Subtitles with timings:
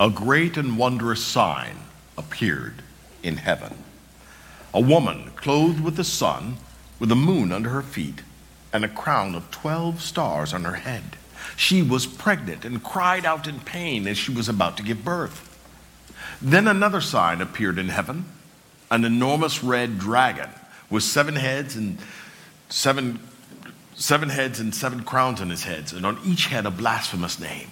[0.00, 1.76] a great and wondrous sign
[2.18, 2.82] appeared
[3.22, 3.78] in heaven.
[4.72, 6.56] A woman clothed with the sun,
[6.98, 8.22] with the moon under her feet,
[8.72, 11.16] and a crown of 12 stars on her head.
[11.56, 15.50] She was pregnant and cried out in pain as she was about to give birth.
[16.42, 18.24] Then another sign appeared in heaven
[18.90, 20.50] an enormous red dragon
[20.90, 21.98] with seven heads and
[22.68, 23.20] seven,
[23.94, 27.70] seven heads and seven crowns on his heads, and on each head a blasphemous name.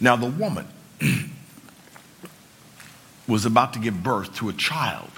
[0.00, 0.66] Now the woman
[3.28, 5.10] was about to give birth to a child.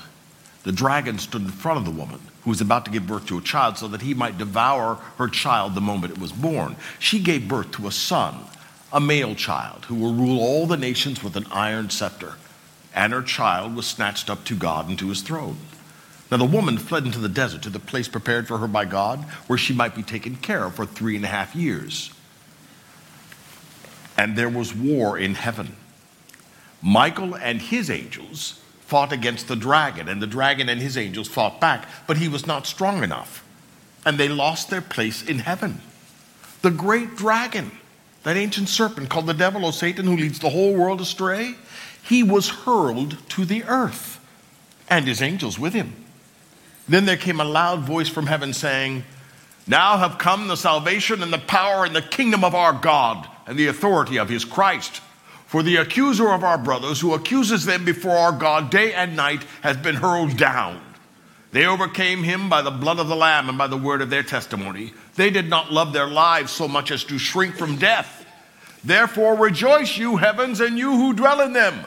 [0.64, 3.38] The dragon stood in front of the woman who was about to give birth to
[3.38, 6.76] a child so that he might devour her child the moment it was born.
[6.98, 8.34] She gave birth to a son,
[8.92, 12.34] a male child, who will rule all the nations with an iron scepter.
[12.94, 15.58] And her child was snatched up to God and to his throne.
[16.30, 19.20] Now the woman fled into the desert to the place prepared for her by God,
[19.46, 22.12] where she might be taken care of for three and a half years.
[24.16, 25.76] And there was war in heaven.
[26.82, 31.60] Michael and his angels fought against the dragon, and the dragon and his angels fought
[31.60, 33.44] back, but he was not strong enough.
[34.04, 35.80] And they lost their place in heaven.
[36.62, 37.70] The great dragon,
[38.24, 41.54] that ancient serpent called the devil or Satan, who leads the whole world astray,
[42.02, 44.18] he was hurled to the earth,
[44.88, 45.94] and his angels with him.
[46.88, 49.04] Then there came a loud voice from heaven saying,
[49.66, 53.58] Now have come the salvation and the power and the kingdom of our God and
[53.58, 55.02] the authority of his Christ.
[55.46, 59.42] For the accuser of our brothers, who accuses them before our God day and night,
[59.62, 60.80] has been hurled down.
[61.50, 64.22] They overcame him by the blood of the Lamb and by the word of their
[64.22, 64.92] testimony.
[65.16, 68.24] They did not love their lives so much as to shrink from death.
[68.84, 71.86] Therefore rejoice, you heavens, and you who dwell in them.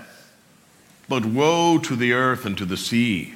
[1.08, 3.36] But woe to the earth and to the sea,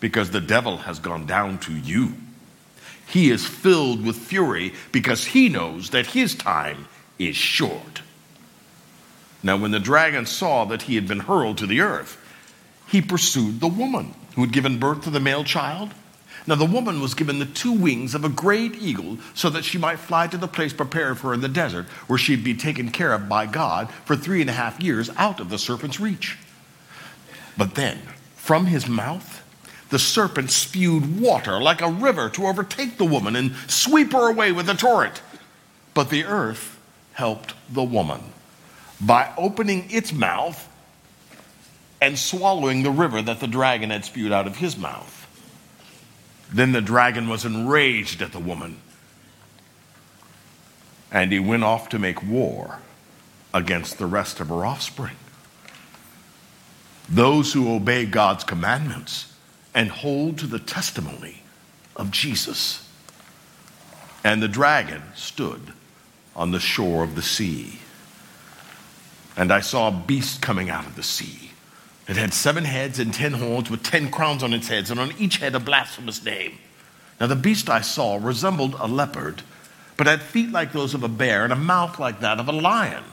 [0.00, 2.14] because the devil has gone down to you.
[3.06, 6.88] He is filled with fury because he knows that his time
[7.20, 8.02] is short.
[9.42, 12.18] Now, when the dragon saw that he had been hurled to the earth,
[12.88, 15.94] he pursued the woman who had given birth to the male child.
[16.46, 19.78] Now, the woman was given the two wings of a great eagle so that she
[19.78, 22.90] might fly to the place prepared for her in the desert, where she'd be taken
[22.90, 26.38] care of by God for three and a half years out of the serpent's reach.
[27.56, 27.98] But then,
[28.36, 29.42] from his mouth,
[29.90, 34.52] the serpent spewed water like a river to overtake the woman and sweep her away
[34.52, 35.20] with a torrent.
[35.94, 36.69] But the earth
[37.20, 38.18] helped the woman
[38.98, 40.66] by opening its mouth
[42.00, 45.26] and swallowing the river that the dragon had spewed out of his mouth.
[46.50, 48.78] Then the dragon was enraged at the woman,
[51.12, 52.78] and he went off to make war
[53.52, 55.16] against the rest of her offspring.
[57.06, 59.30] Those who obey God's commandments
[59.74, 61.42] and hold to the testimony
[61.96, 62.88] of Jesus.
[64.24, 65.74] And the dragon stood
[66.40, 67.78] on the shore of the sea.
[69.36, 71.50] And I saw a beast coming out of the sea.
[72.08, 75.12] It had seven heads and ten horns with ten crowns on its heads, and on
[75.18, 76.54] each head a blasphemous name.
[77.20, 79.42] Now, the beast I saw resembled a leopard,
[79.98, 82.52] but had feet like those of a bear and a mouth like that of a
[82.52, 83.04] lion.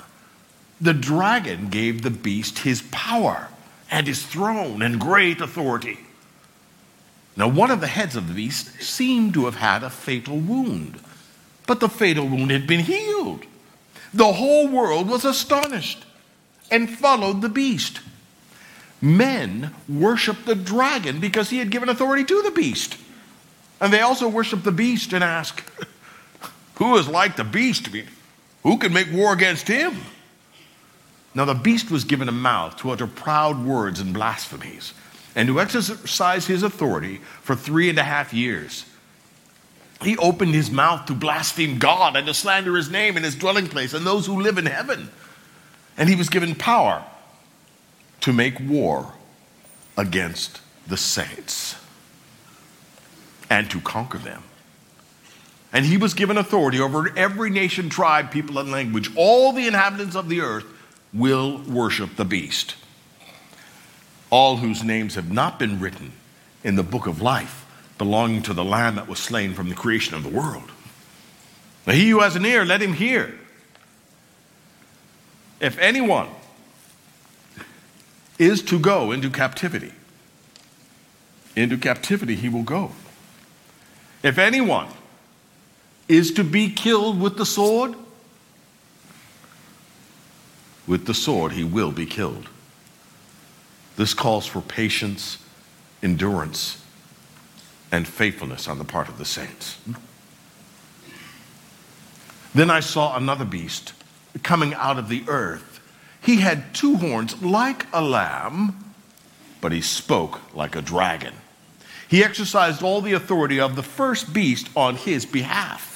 [0.79, 3.49] The dragon gave the beast his power
[3.91, 5.99] and his throne and great authority.
[7.35, 11.01] Now, one of the heads of the beast seemed to have had a fatal wound,
[11.67, 13.45] but the fatal wound had been healed.
[14.13, 16.05] The whole world was astonished
[16.71, 17.99] and followed the beast.
[18.99, 22.97] Men worshiped the dragon because he had given authority to the beast.
[23.79, 25.61] And they also worshiped the beast and asked,
[26.75, 27.89] Who is like the beast?
[28.63, 29.97] Who can make war against him?
[31.35, 34.93] Now, the beast was given a mouth to utter proud words and blasphemies,
[35.35, 38.85] and to exercise his authority for three and a half years.
[40.01, 43.67] He opened his mouth to blaspheme God and to slander his name and his dwelling
[43.67, 45.09] place and those who live in heaven.
[45.97, 47.03] And he was given power
[48.21, 49.13] to make war
[49.97, 51.75] against the saints
[53.49, 54.43] and to conquer them.
[55.73, 59.09] And he was given authority over every nation, tribe, people, and language.
[59.15, 60.65] All the inhabitants of the earth
[61.13, 62.75] will worship the beast.
[64.29, 66.13] All whose names have not been written
[66.63, 67.66] in the book of life
[67.97, 70.71] belonging to the Lamb that was slain from the creation of the world.
[71.85, 73.37] Now, he who has an ear, let him hear.
[75.59, 76.27] If anyone
[78.37, 79.93] is to go into captivity,
[81.55, 82.91] into captivity he will go.
[84.21, 84.87] If anyone
[86.07, 87.95] is to be killed with the sword,
[90.85, 92.49] with the sword he will be killed.
[93.95, 95.39] This calls for patience,
[96.03, 96.83] endurance,
[97.91, 99.77] and faithfulness on the part of the saints.
[102.53, 103.93] Then I saw another beast
[104.43, 105.79] coming out of the earth
[106.21, 108.93] He had two horns like a lamb,
[109.61, 111.33] but he spoke like a dragon.
[112.09, 115.93] He exercised all the authority of the first beast on his behalf.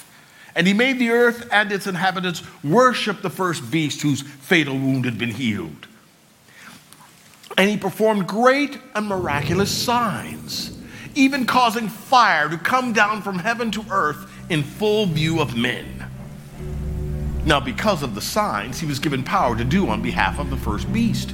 [0.55, 5.05] And he made the earth and its inhabitants worship the first beast whose fatal wound
[5.05, 5.87] had been healed.
[7.57, 10.77] And he performed great and miraculous signs,
[11.15, 16.05] even causing fire to come down from heaven to earth in full view of men.
[17.45, 20.57] Now, because of the signs, he was given power to do on behalf of the
[20.57, 21.33] first beast.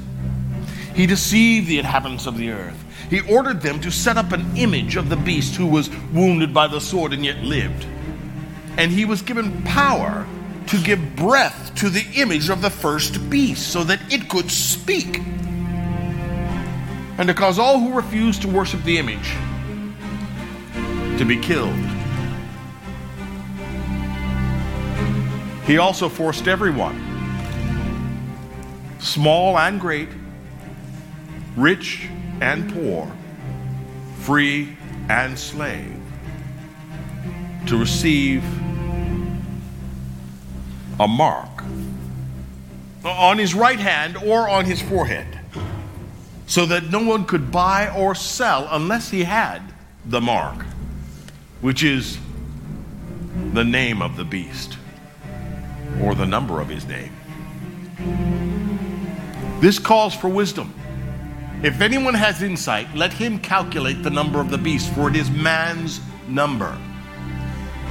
[0.96, 2.84] He deceived the inhabitants of the earth.
[3.10, 6.68] He ordered them to set up an image of the beast who was wounded by
[6.68, 7.86] the sword and yet lived.
[8.78, 10.26] And he was given power
[10.68, 15.20] to give breath to the image of the first beast so that it could speak.
[17.18, 19.34] And to cause all who refused to worship the image
[21.18, 21.74] to be killed.
[25.66, 26.96] He also forced everyone,
[29.00, 30.10] small and great,
[31.56, 32.08] rich
[32.40, 33.12] and poor,
[34.20, 34.78] free
[35.10, 36.00] and slave,
[37.66, 38.44] to receive
[41.00, 41.64] a mark
[43.04, 45.40] on his right hand or on his forehead,
[46.46, 49.62] so that no one could buy or sell unless he had
[50.06, 50.66] the mark,
[51.62, 52.18] which is
[53.54, 54.78] the name of the beast
[56.02, 57.12] or the number of his name.
[59.60, 60.74] This calls for wisdom.
[61.64, 65.32] If anyone has insight, let him calculate the number of the beast, for it is
[65.32, 66.78] man's number.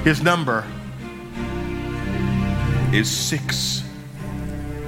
[0.04, 0.64] His number
[2.92, 3.82] is six,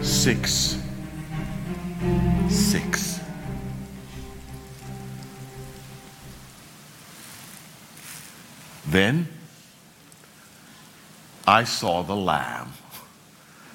[0.00, 0.80] six,
[2.48, 3.07] six.
[8.90, 9.28] Then
[11.46, 12.72] I saw the Lamb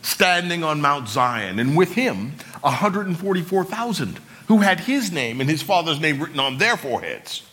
[0.02, 6.00] standing on Mount Zion, and with him 144,000 who had his name and his father's
[6.00, 7.44] name written on their foreheads.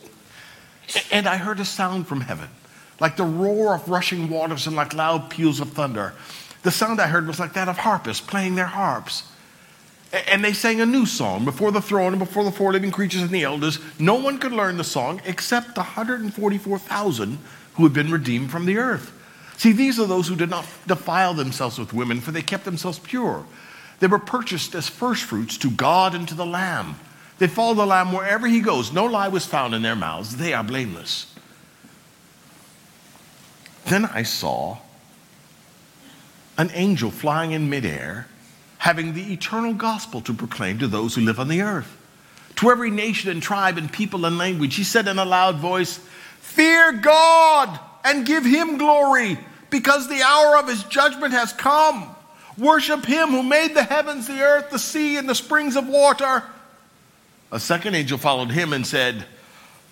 [1.13, 2.49] And I heard a sound from heaven,
[2.99, 6.15] like the roar of rushing waters and like loud peals of thunder.
[6.63, 9.23] The sound I heard was like that of harpists playing their harps.
[10.13, 13.23] And they sang a new song before the throne and before the four living creatures
[13.23, 13.79] and the elders.
[13.99, 17.39] No one could learn the song except the 144,000
[17.75, 19.13] who had been redeemed from the earth.
[19.57, 22.99] See, these are those who did not defile themselves with women, for they kept themselves
[22.99, 23.45] pure.
[24.01, 26.97] They were purchased as firstfruits to God and to the Lamb.
[27.39, 28.93] They follow the Lamb wherever he goes.
[28.93, 30.37] No lie was found in their mouths.
[30.37, 31.33] They are blameless.
[33.85, 34.79] Then I saw
[36.57, 38.29] an angel flying in midair,
[38.81, 41.99] having the eternal gospel to proclaim to those who live on the earth.
[42.57, 45.99] To every nation and tribe and people and language, he said in a loud voice,
[46.41, 49.39] Fear God and give him glory
[49.69, 52.09] because the hour of his judgment has come.
[52.57, 56.43] Worship him who made the heavens, the earth, the sea, and the springs of water.
[57.53, 59.27] A second angel followed him and said,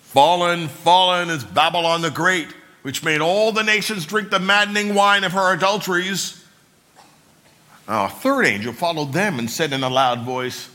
[0.01, 2.47] Fallen, fallen is Babylon the Great,
[2.81, 6.38] which made all the nations drink the maddening wine of her adulteries.
[7.89, 10.69] Now, a third angel followed them and said in a loud voice,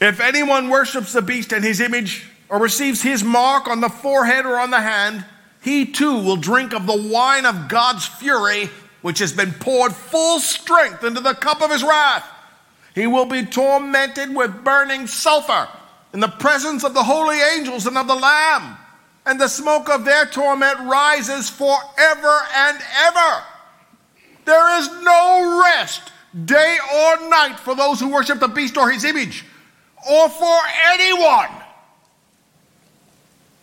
[0.00, 4.46] If anyone worships the beast and his image, or receives his mark on the forehead
[4.46, 5.26] or on the hand,
[5.62, 8.70] he too will drink of the wine of God's fury,
[9.02, 12.26] which has been poured full strength into the cup of his wrath.
[12.94, 15.68] He will be tormented with burning sulfur
[16.14, 18.78] in the presence of the holy angels and of the Lamb.
[19.26, 23.42] And the smoke of their torment rises forever and ever.
[24.44, 26.12] There is no rest,
[26.44, 29.44] day or night, for those who worship the beast or his image,
[30.10, 30.58] or for
[30.92, 31.50] anyone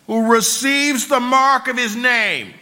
[0.07, 2.53] who receives the mark of his name.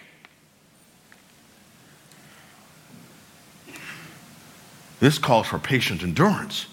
[5.00, 6.68] This calls for patient endurance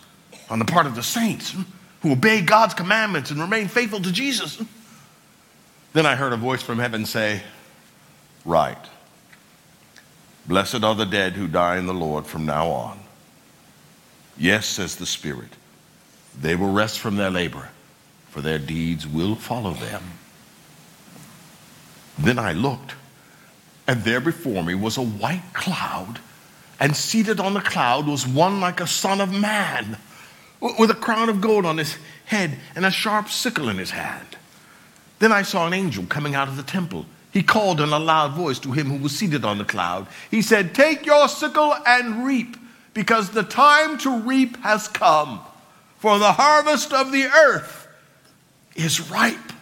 [0.50, 1.62] on the part of the saints hmm,
[2.03, 4.57] who obey God's commandments and remain faithful to Jesus.
[4.57, 4.65] Hmm.
[5.93, 7.43] Then I heard a voice from heaven say,
[8.45, 8.79] Right.
[10.49, 13.00] Blessed are the dead who die in the Lord from now on.
[14.38, 15.50] Yes, says the Spirit,
[16.38, 17.71] they will rest from their labor,
[18.29, 20.03] for their deeds will follow them.
[22.19, 22.95] Then I looked,
[23.88, 26.21] and there before me was a white cloud,
[26.79, 29.97] and seated on the cloud was one like a son of man,
[30.61, 34.37] with a crown of gold on his head and a sharp sickle in his hand.
[35.19, 37.07] Then I saw an angel coming out of the temple.
[37.37, 40.07] He called in a loud voice to him who was seated on the cloud.
[40.31, 42.57] He said, Take your sickle and reap,
[42.95, 45.40] because the time to reap has come,
[45.99, 47.88] for the harvest of the earth
[48.75, 49.52] is ripe.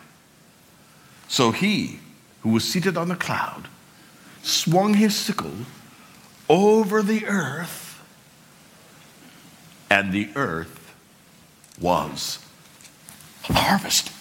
[1.26, 1.98] So he
[2.42, 3.66] who was seated on the cloud,
[4.44, 5.66] swung his sickle
[6.48, 8.00] over the earth
[9.90, 10.94] and the earth
[11.80, 12.38] was
[13.42, 14.13] harvested.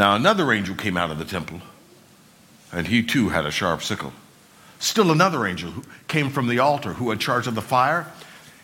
[0.00, 1.60] Now, another angel came out of the temple,
[2.72, 4.14] and he too had a sharp sickle.
[4.78, 8.10] Still another angel who came from the altar who had charge of the fire.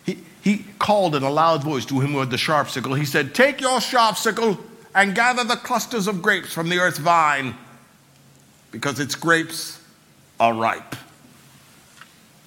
[0.07, 2.95] He, he called in a loud voice to him who had the sharp sickle.
[2.95, 4.59] He said, Take your sharp sickle
[4.95, 7.55] and gather the clusters of grapes from the earth's vine,
[8.71, 9.78] because its grapes
[10.40, 10.97] are ripe.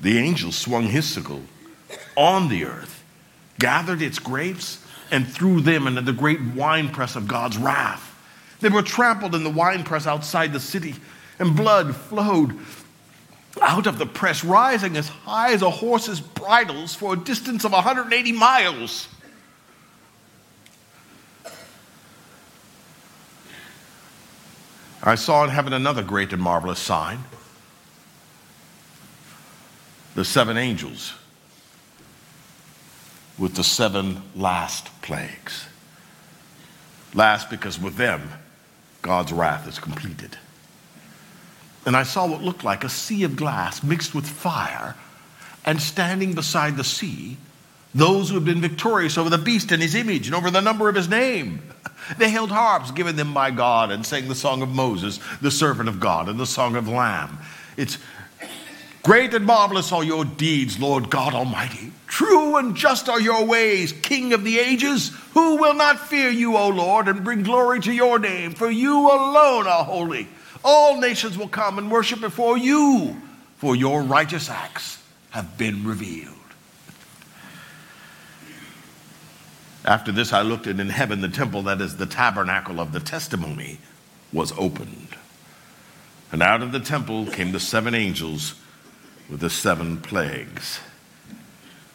[0.01, 1.43] The angel swung his sickle
[2.17, 3.03] on the earth,
[3.59, 8.08] gathered its grapes, and threw them into the great winepress of God's wrath.
[8.61, 10.95] They were trampled in the winepress outside the city,
[11.37, 12.57] and blood flowed
[13.61, 17.71] out of the press, rising as high as a horse's bridles for a distance of
[17.71, 19.07] 180 miles.
[25.01, 27.23] I saw in heaven another great and marvelous sign
[30.15, 31.13] the seven angels
[33.37, 35.65] with the seven last plagues.
[37.13, 38.29] Last because with them,
[39.01, 40.37] God's wrath is completed.
[41.85, 44.95] And I saw what looked like a sea of glass mixed with fire,
[45.65, 47.37] and standing beside the sea,
[47.93, 50.89] those who had been victorious over the beast and his image and over the number
[50.89, 51.61] of his name.
[52.17, 55.89] They held harps given them by God and sang the song of Moses, the servant
[55.89, 57.37] of God, and the song of Lamb.
[57.77, 57.99] It's
[59.09, 61.91] great and marvelous are your deeds, Lord God Almighty.
[62.05, 65.09] True and just are your ways, King of the ages.
[65.33, 68.51] Who will not fear you, O Lord, and bring glory to your name?
[68.51, 70.27] For you alone are holy.
[70.63, 73.19] All nations will come and worship before you,
[73.57, 75.01] for your righteous acts
[75.31, 76.35] have been revealed.
[79.85, 82.99] After this, I looked, and in heaven, the temple that is the tabernacle of the
[82.99, 83.79] testimony
[84.31, 85.15] was opened.
[86.31, 88.53] And out of the temple came the seven angels
[89.29, 90.79] with the seven plagues.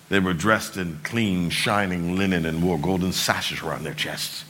[0.09, 4.45] They were dressed in clean, shining linen and wore golden sashes around their chests.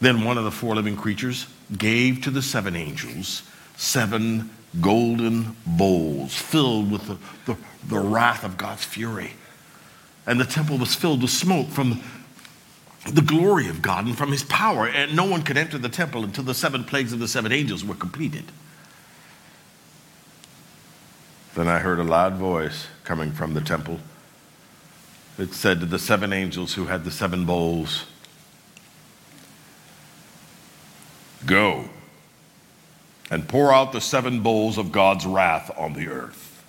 [0.00, 3.42] Then one of the four living creatures gave to the seven angels
[3.76, 4.50] seven
[4.80, 7.16] golden bowls filled with the,
[7.46, 9.32] the, the wrath of God's fury.
[10.26, 12.00] And the temple was filled with smoke from
[13.10, 14.86] the glory of God and from his power.
[14.86, 17.84] And no one could enter the temple until the seven plagues of the seven angels
[17.84, 18.44] were completed.
[21.54, 24.00] Then I heard a loud voice coming from the temple.
[25.38, 28.06] It said to the seven angels who had the seven bowls,
[31.46, 31.88] Go
[33.30, 36.64] and pour out the seven bowls of God's wrath on the earth.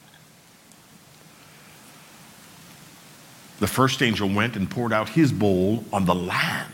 [3.59, 6.71] The first angel went and poured out his bowl on the land.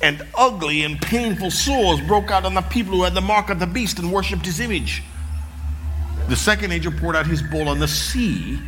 [0.00, 3.58] And ugly and painful sores broke out on the people who had the mark of
[3.58, 5.02] the beast and worshiped his image.
[6.28, 8.58] The second angel poured out his bowl on the sea,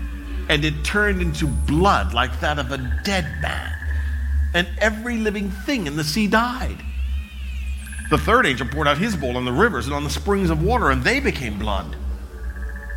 [0.48, 3.74] and it turned into blood like that of a dead man.
[4.54, 6.78] And every living thing in the sea died.
[8.10, 10.62] The third angel poured out his bowl on the rivers and on the springs of
[10.62, 11.96] water, and they became blood.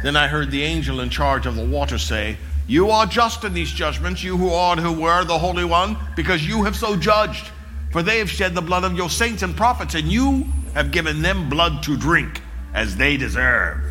[0.04, 2.38] Then I heard the angel in charge of the water say,
[2.68, 5.98] You are just in these judgments, you who are and who were the Holy One,
[6.16, 7.50] because you have so judged.
[7.92, 11.22] For they have shed the blood of your saints and prophets, and you have given
[11.22, 12.42] them blood to drink,
[12.74, 13.91] as they deserve.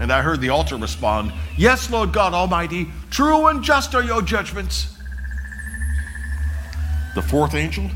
[0.00, 4.22] And I heard the altar respond, Yes, Lord God Almighty, true and just are your
[4.22, 4.96] judgments.
[7.14, 7.90] The fourth angel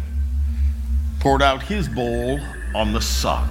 [1.20, 2.38] poured out his bowl
[2.74, 3.48] on the sun.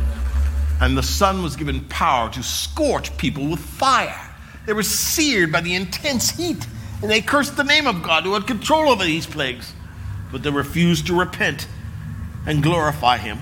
[0.79, 4.29] And the sun was given power to scorch people with fire.
[4.65, 6.67] They were seared by the intense heat,
[7.01, 9.73] and they cursed the name of God who had control over these plagues.
[10.31, 11.67] But they refused to repent
[12.45, 13.39] and glorify him.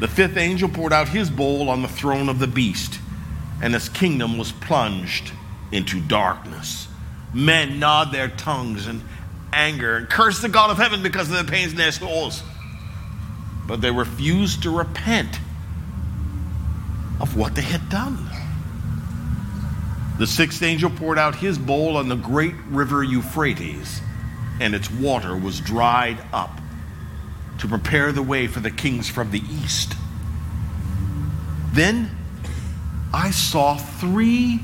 [0.00, 2.98] The fifth angel poured out his bowl on the throne of the beast,
[3.62, 5.32] and his kingdom was plunged
[5.70, 6.88] into darkness.
[7.32, 9.02] Men gnawed their tongues in
[9.52, 12.42] anger and cursed the God of heaven because of the pains in their souls
[13.66, 15.38] but they refused to repent
[17.20, 18.28] of what they had done.
[20.18, 24.00] The sixth angel poured out his bowl on the great river Euphrates,
[24.60, 26.60] and its water was dried up
[27.58, 29.94] to prepare the way for the kings from the east.
[31.72, 32.10] Then
[33.14, 34.60] I saw three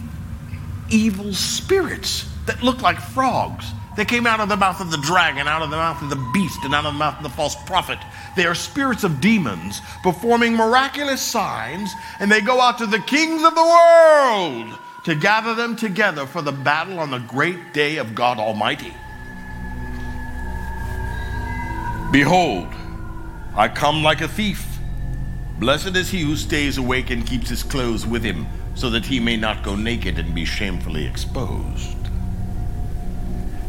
[0.91, 3.67] evil spirits that looked like frogs
[3.99, 6.31] they came out of the mouth of the dragon, out of the mouth of the
[6.33, 7.99] beast, and out of the mouth of the false prophet.
[8.37, 11.91] They are spirits of demons performing miraculous signs,
[12.21, 16.43] and they go out to the kings of the world to gather them together for
[16.43, 18.95] the battle on the great day of God Almighty.
[22.13, 22.69] Behold,
[23.57, 24.78] I come like a thief.
[25.59, 29.19] Blessed is he who stays awake and keeps his clothes with him, so that he
[29.19, 31.97] may not go naked and be shamefully exposed.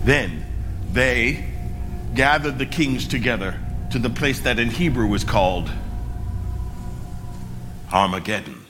[0.03, 0.45] Then
[0.91, 1.45] they
[2.13, 3.59] gathered the kings together
[3.91, 5.71] to the place that in Hebrew is called
[7.91, 8.65] Armageddon.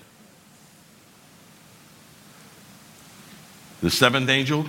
[3.81, 4.65] The seventh angel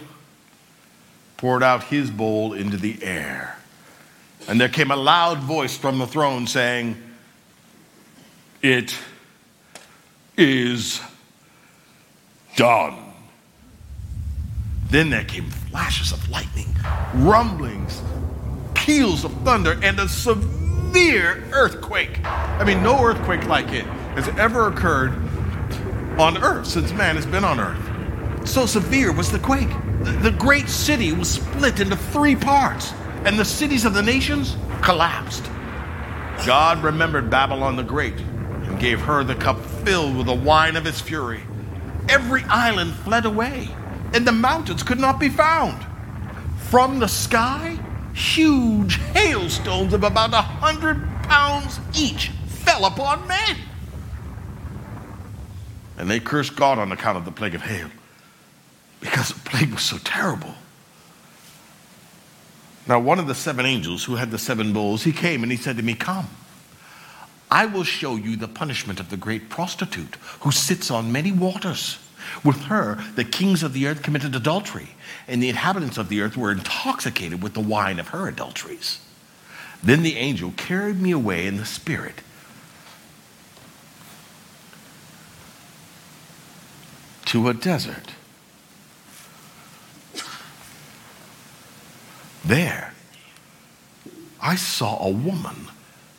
[1.36, 3.56] poured out his bowl into the air.
[4.48, 7.00] And there came a loud voice from the throne saying,
[8.62, 8.96] It
[10.36, 11.00] is
[12.56, 12.94] done.
[14.90, 16.66] Then there came flashes of lightning,
[17.14, 18.02] rumblings,
[18.74, 22.20] peals of thunder, and a severe earthquake.
[22.24, 23.86] I mean, no earthquake like it
[24.16, 25.12] has ever occurred
[26.18, 28.48] on earth since man has been on earth.
[28.48, 29.70] So severe was the quake.
[30.00, 32.92] The great city was split into three parts,
[33.24, 35.44] and the cities of the nations collapsed.
[36.46, 38.14] God remembered Babylon the Great
[38.70, 41.42] and gave her the cup filled with the wine of his fury.
[42.08, 43.68] Every island fled away,
[44.14, 45.84] and the mountains could not be found.
[46.68, 47.78] From the sky,
[48.14, 53.56] huge hailstones of about a hundred pounds each fell upon men.
[55.98, 57.88] And they cursed God on account of the plague of hail
[59.00, 60.54] because the plague was so terrible.
[62.86, 65.58] Now, one of the seven angels who had the seven bowls, he came and he
[65.58, 66.28] said to me, Come,
[67.50, 71.98] I will show you the punishment of the great prostitute who sits on many waters.
[72.44, 74.90] With her, the kings of the earth committed adultery,
[75.26, 79.00] and the inhabitants of the earth were intoxicated with the wine of her adulteries.
[79.82, 82.20] Then the angel carried me away in the spirit.
[87.26, 88.14] To a desert
[92.44, 92.94] There,
[94.42, 95.68] I saw a woman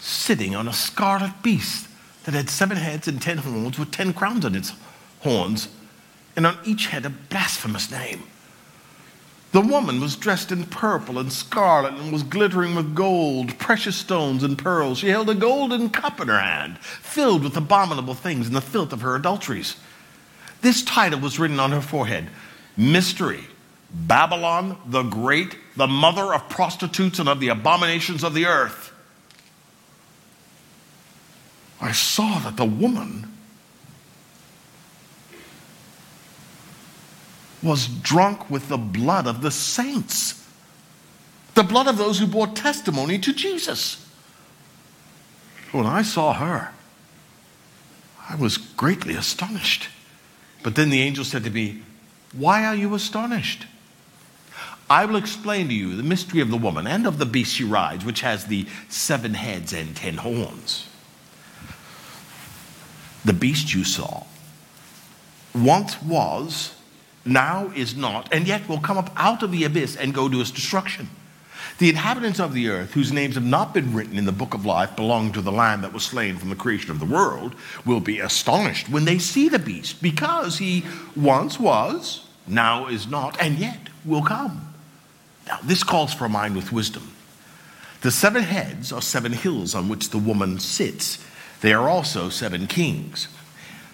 [0.01, 1.87] sitting on a scarlet beast
[2.25, 4.73] that had seven heads and ten horns with ten crowns on its
[5.21, 5.69] horns,
[6.35, 8.23] and on each head a blasphemous name.
[9.51, 14.43] The woman was dressed in purple and scarlet and was glittering with gold, precious stones,
[14.43, 14.99] and pearls.
[14.99, 18.93] She held a golden cup in her hand, filled with abominable things and the filth
[18.93, 19.75] of her adulteries.
[20.61, 22.29] This title was written on her forehead
[22.77, 23.43] Mystery
[23.93, 28.90] Babylon the Great, the mother of prostitutes and of the abominations of the earth.
[31.81, 33.31] I saw that the woman
[37.63, 40.47] was drunk with the blood of the saints,
[41.55, 44.07] the blood of those who bore testimony to Jesus.
[45.71, 46.71] When I saw her,
[48.29, 49.89] I was greatly astonished.
[50.63, 51.81] But then the angel said to me,
[52.33, 53.65] Why are you astonished?
[54.89, 57.63] I will explain to you the mystery of the woman and of the beast she
[57.63, 60.87] rides, which has the seven heads and ten horns.
[63.25, 64.23] The beast you saw
[65.53, 66.75] once was,
[67.25, 70.41] now is not, and yet will come up out of the abyss and go to
[70.41, 71.09] its destruction.
[71.77, 74.65] The inhabitants of the earth, whose names have not been written in the book of
[74.65, 77.55] life belong to the Lamb that was slain from the creation of the world,
[77.85, 80.83] will be astonished when they see the beast, because he
[81.15, 84.73] once was, now is not, and yet will come.
[85.47, 87.11] Now, this calls for a mind with wisdom.
[88.01, 91.23] The seven heads are seven hills on which the woman sits.
[91.61, 93.27] They are also seven kings.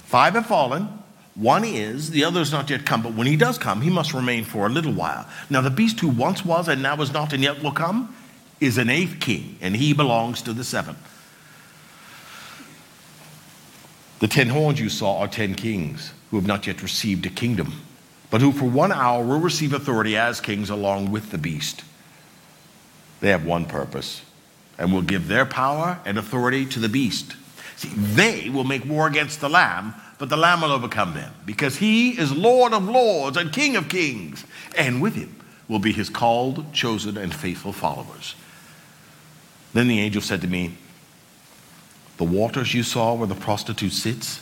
[0.06, 0.88] Five have fallen,
[1.36, 4.14] one is, the other is not yet come, but when he does come, he must
[4.14, 5.28] remain for a little while.
[5.50, 8.16] Now, the beast who once was and now is not and yet will come
[8.60, 10.98] is an eighth king, and he belongs to the seventh.
[14.20, 17.74] The ten horns you saw are ten kings who have not yet received a kingdom
[18.30, 21.84] but who for one hour will receive authority as kings along with the beast.
[23.20, 24.22] They have one purpose
[24.78, 27.36] and will give their power and authority to the beast.
[27.78, 31.78] See, they will make war against the Lamb, but the Lamb will overcome them because
[31.78, 35.36] he is Lord of lords and King of kings, and with him
[35.68, 38.34] will be his called, chosen, and faithful followers.
[39.74, 40.76] Then the angel said to me,
[42.18, 44.42] The waters you saw where the prostitute sits,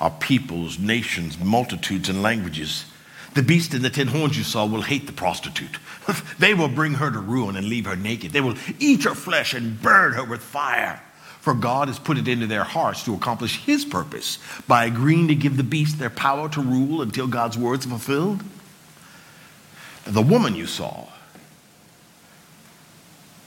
[0.00, 2.86] are peoples, nations, multitudes, and languages.
[3.34, 5.78] The beast and the ten horns you saw will hate the prostitute.
[6.38, 8.32] they will bring her to ruin and leave her naked.
[8.32, 11.02] They will eat her flesh and burn her with fire.
[11.46, 15.36] For God has put it into their hearts to accomplish his purpose by agreeing to
[15.36, 18.42] give the beast their power to rule until God's words are fulfilled.
[20.04, 21.06] The woman you saw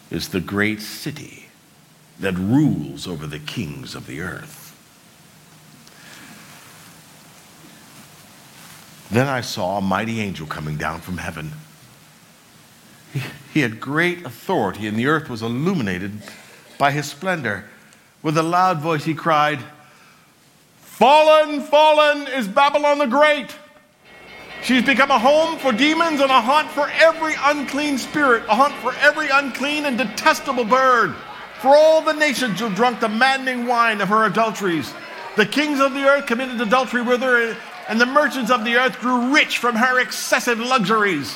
[0.10, 1.48] is the great city
[2.22, 4.74] that rules over the kings of the earth.
[9.12, 11.52] Then I saw a mighty angel coming down from heaven.
[13.12, 13.22] He,
[13.56, 16.14] he had great authority, and the earth was illuminated
[16.78, 17.66] by his splendor.
[18.22, 19.60] With a loud voice, he cried,
[20.78, 23.56] Fallen, fallen is Babylon the Great.
[24.62, 28.74] She's become a home for demons and a haunt for every unclean spirit, a haunt
[28.76, 31.16] for every unclean and detestable bird.
[31.62, 34.94] For all the nations who drunk the maddening wine of her adulteries.
[35.36, 37.56] The kings of the earth committed adultery with her,
[37.88, 41.36] and the merchants of the earth grew rich from her excessive luxuries.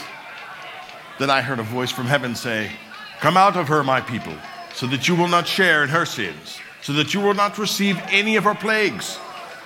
[1.20, 2.72] Then I heard a voice from heaven say,
[3.20, 4.34] Come out of her, my people,
[4.74, 8.00] so that you will not share in her sins, so that you will not receive
[8.10, 9.18] any of her plagues.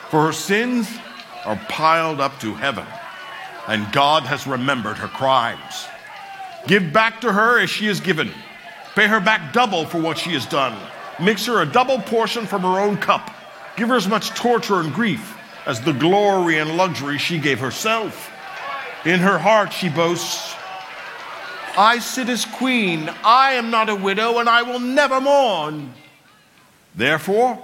[0.09, 0.87] For her sins
[1.45, 2.85] are piled up to heaven,
[3.67, 5.87] and God has remembered her crimes.
[6.67, 8.31] Give back to her as she is given.
[8.95, 10.77] Pay her back double for what she has done.
[11.19, 13.31] Mix her a double portion from her own cup.
[13.75, 18.31] Give her as much torture and grief as the glory and luxury she gave herself.
[19.05, 20.55] In her heart, she boasts,
[21.77, 23.09] I sit as queen.
[23.23, 25.93] I am not a widow, and I will never mourn.
[26.97, 27.63] Therefore,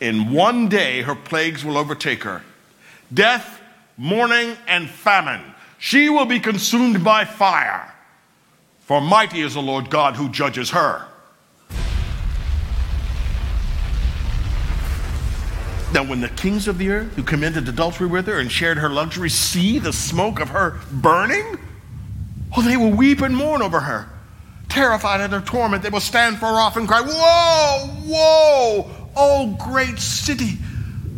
[0.00, 2.42] in one day her plagues will overtake her
[3.12, 3.60] death,
[3.98, 5.42] mourning, and famine.
[5.78, 7.92] She will be consumed by fire.
[8.80, 11.06] For mighty is the Lord God who judges her.
[15.92, 18.88] Now, when the kings of the earth who committed adultery with her and shared her
[18.88, 21.58] luxury see the smoke of her burning,
[22.56, 24.08] well, they will weep and mourn over her.
[24.72, 29.98] Terrified at her torment, they will stand far off and cry, Woe, woe, oh great
[29.98, 30.56] city,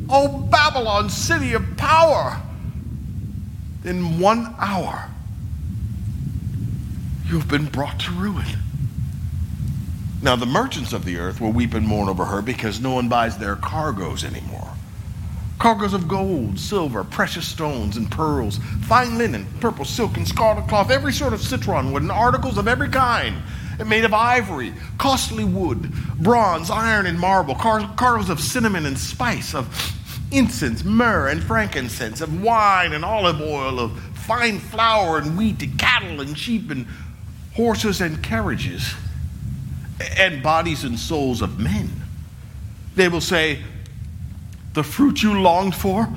[0.09, 2.43] oh Babylon, city of power.
[3.85, 5.09] In one hour,
[7.27, 8.59] you've been brought to ruin.
[10.21, 13.09] Now, the merchants of the earth will weep and mourn over her because no one
[13.09, 14.74] buys their cargoes anymore.
[15.65, 20.91] Cargoes of gold, silver, precious stones, and pearls, fine linen, purple silk, and scarlet cloth,
[20.91, 23.35] every sort of citron wood, and articles of every kind,
[23.87, 29.55] made of ivory, costly wood, bronze, iron, and marble, car- cargoes of cinnamon and spice,
[29.55, 29.67] of
[30.31, 35.79] incense, myrrh, and frankincense, of wine and olive oil, of fine flour and wheat, and
[35.79, 36.87] cattle and sheep, and
[37.55, 38.93] horses and carriages
[40.19, 41.91] and bodies and souls of men.
[42.97, 43.63] They will say,
[44.75, 46.09] The fruit you longed for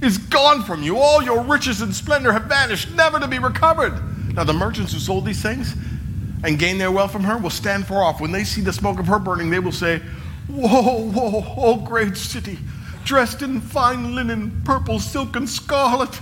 [0.00, 0.96] is gone from you.
[0.96, 3.92] All your riches and splendor have vanished, never to be recovered.
[4.34, 5.74] Now, the merchants who sold these things
[6.42, 8.20] and gained their wealth from her will stand far off.
[8.20, 10.00] When they see the smoke of her burning, they will say,
[10.48, 12.58] Woe, woe, oh great city,
[13.04, 16.18] dressed in fine linen, purple silk, and scarlet,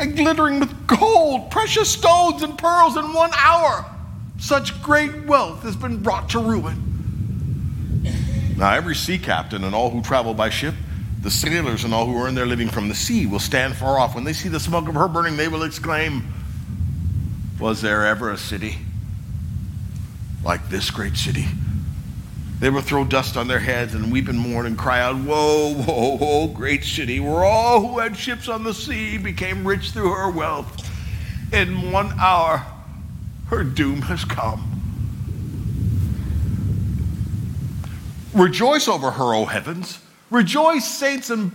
[0.00, 3.84] and glittering with gold, precious stones, and pearls in one hour.
[4.38, 6.91] Such great wealth has been brought to ruin.
[8.56, 10.74] Now, every sea captain and all who travel by ship,
[11.20, 14.14] the sailors and all who earn their living from the sea, will stand far off.
[14.14, 16.32] When they see the smoke of her burning, they will exclaim,
[17.60, 18.78] Was there ever a city
[20.44, 21.46] like this great city?
[22.58, 25.72] They will throw dust on their heads and weep and mourn and cry out, Woe,
[25.72, 30.12] woe, woe, great city, where all who had ships on the sea became rich through
[30.12, 30.88] her wealth.
[31.52, 32.64] In one hour,
[33.48, 34.71] her doom has come.
[38.34, 39.98] Rejoice over her, O heavens.
[40.30, 41.54] Rejoice, saints and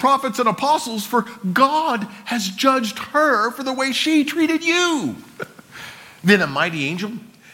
[0.00, 5.16] prophets and apostles, for God has judged her for the way she treated you.
[6.24, 7.12] then a mighty angel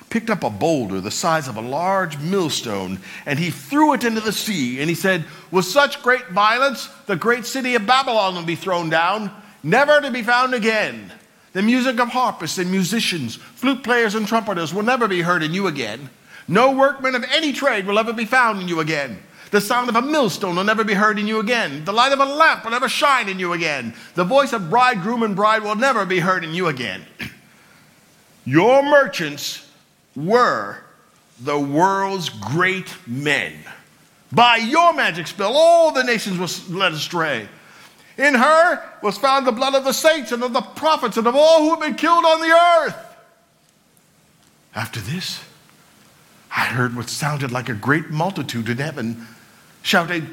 [0.08, 4.20] picked up a boulder the size of a large millstone and he threw it into
[4.20, 4.80] the sea.
[4.80, 8.88] And he said, With such great violence, the great city of Babylon will be thrown
[8.88, 9.30] down,
[9.62, 11.12] never to be found again.
[11.52, 15.52] The music of harpists and musicians, flute players and trumpeters will never be heard in
[15.52, 16.08] you again.
[16.48, 19.22] No workman of any trade will ever be found in you again.
[19.50, 21.84] The sound of a millstone will never be heard in you again.
[21.84, 23.94] The light of a lamp will never shine in you again.
[24.14, 27.04] The voice of bridegroom and bride will never be heard in you again.
[28.44, 29.70] Your merchants
[30.16, 30.78] were
[31.38, 33.52] the world's great men.
[34.32, 37.46] By your magic spell, all the nations were led astray.
[38.16, 41.36] In her was found the blood of the saints and of the prophets and of
[41.36, 42.96] all who have been killed on the earth.
[44.74, 45.44] After this,
[46.54, 49.26] I heard what sounded like a great multitude in heaven
[49.80, 50.28] shouting,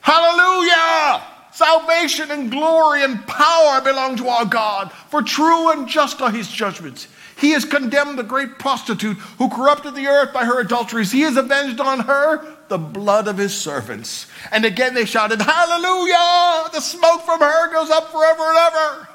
[0.00, 1.22] Hallelujah!
[1.52, 6.48] Salvation and glory and power belong to our God, for true and just are his
[6.48, 7.06] judgments.
[7.36, 11.12] He has condemned the great prostitute who corrupted the earth by her adulteries.
[11.12, 14.26] He has avenged on her the blood of his servants.
[14.52, 16.70] And again they shouted, Hallelujah!
[16.72, 19.08] The smoke from her goes up forever and ever.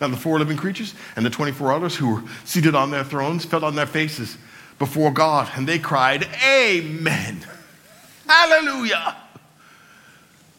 [0.00, 3.44] Now the four living creatures and the 24 elders who were seated on their thrones
[3.44, 4.36] fell on their faces
[4.78, 7.44] before God, and they cried, Amen.
[8.28, 9.16] Hallelujah.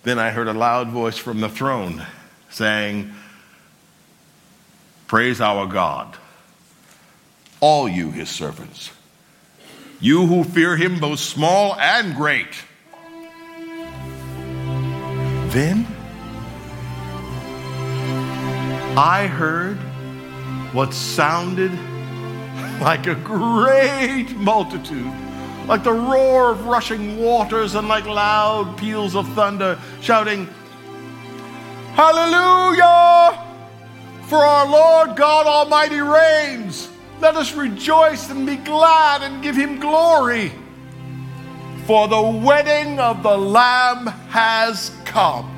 [0.04, 2.06] Then I heard a loud voice from the throne
[2.50, 3.14] saying,
[5.08, 6.16] Praise our God,
[7.60, 8.92] all you his servants
[10.00, 12.64] you who fear him, both small and great.
[15.52, 15.88] Then
[18.98, 19.78] I heard
[20.74, 21.72] what sounded
[22.82, 25.12] like a great multitude,
[25.68, 30.48] like the roar of rushing waters and like loud peals of thunder, shouting,
[31.94, 33.42] Hallelujah!
[34.24, 36.90] For our Lord God Almighty reigns.
[37.22, 40.52] Let us rejoice and be glad and give him glory.
[41.86, 45.50] For the wedding of the Lamb has come.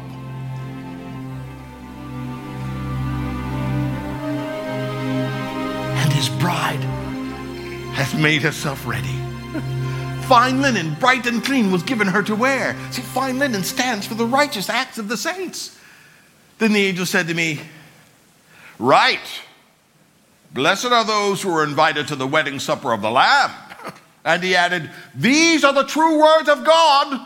[5.95, 6.96] And his bride
[7.97, 9.15] has made herself ready.
[10.27, 12.75] Fine linen, bright and clean, was given her to wear.
[12.91, 15.79] See, fine linen stands for the righteous acts of the saints.
[16.59, 17.59] Then the angel said to me,
[18.77, 19.41] Right.
[20.53, 23.51] Blessed are those who are invited to the wedding supper of the Lamb.
[24.23, 27.25] And he added, These are the true words of God.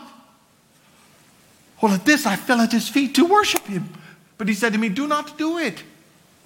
[1.82, 3.92] Well, at this I fell at his feet to worship him.
[4.38, 5.82] But he said to me, Do not do it.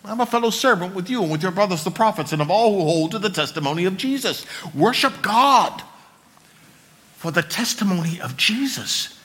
[0.07, 2.75] I'm a fellow servant with you and with your brothers the prophets and of all
[2.75, 4.47] who hold to the testimony of Jesus.
[4.75, 5.83] Worship God.
[7.16, 9.19] For the testimony of Jesus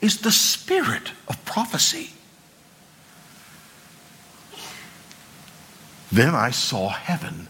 [0.00, 2.10] is the spirit of prophecy.
[6.10, 7.48] Then I saw heaven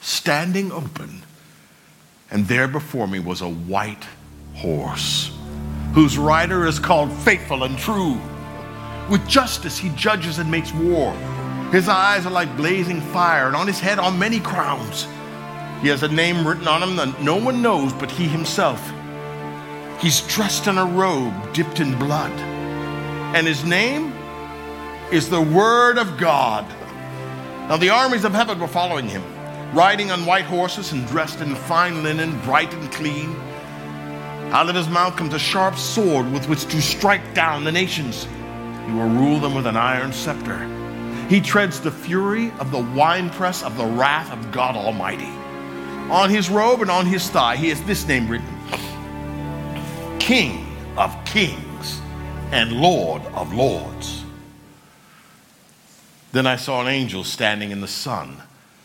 [0.00, 1.22] standing open,
[2.30, 4.04] and there before me was a white
[4.54, 5.30] horse,
[5.94, 8.20] whose rider is called Faithful and True.
[9.10, 11.14] With justice he judges and makes war.
[11.72, 15.08] His eyes are like blazing fire, and on his head are many crowns.
[15.82, 18.80] He has a name written on him that no one knows but he himself.
[20.00, 22.30] He's dressed in a robe dipped in blood,
[23.34, 24.12] and his name
[25.10, 26.64] is the Word of God.
[27.68, 29.24] Now the armies of heaven were following him,
[29.74, 33.34] riding on white horses and dressed in fine linen, bright and clean.
[34.52, 38.28] Out of his mouth comes a sharp sword with which to strike down the nations.
[38.86, 40.85] He will rule them with an iron scepter.
[41.28, 45.32] He treads the fury of the winepress of the wrath of God Almighty.
[46.10, 48.46] On his robe and on his thigh, he has this name written
[50.20, 52.00] King of Kings
[52.52, 54.24] and Lord of Lords.
[56.30, 58.42] Then I saw an angel standing in the sun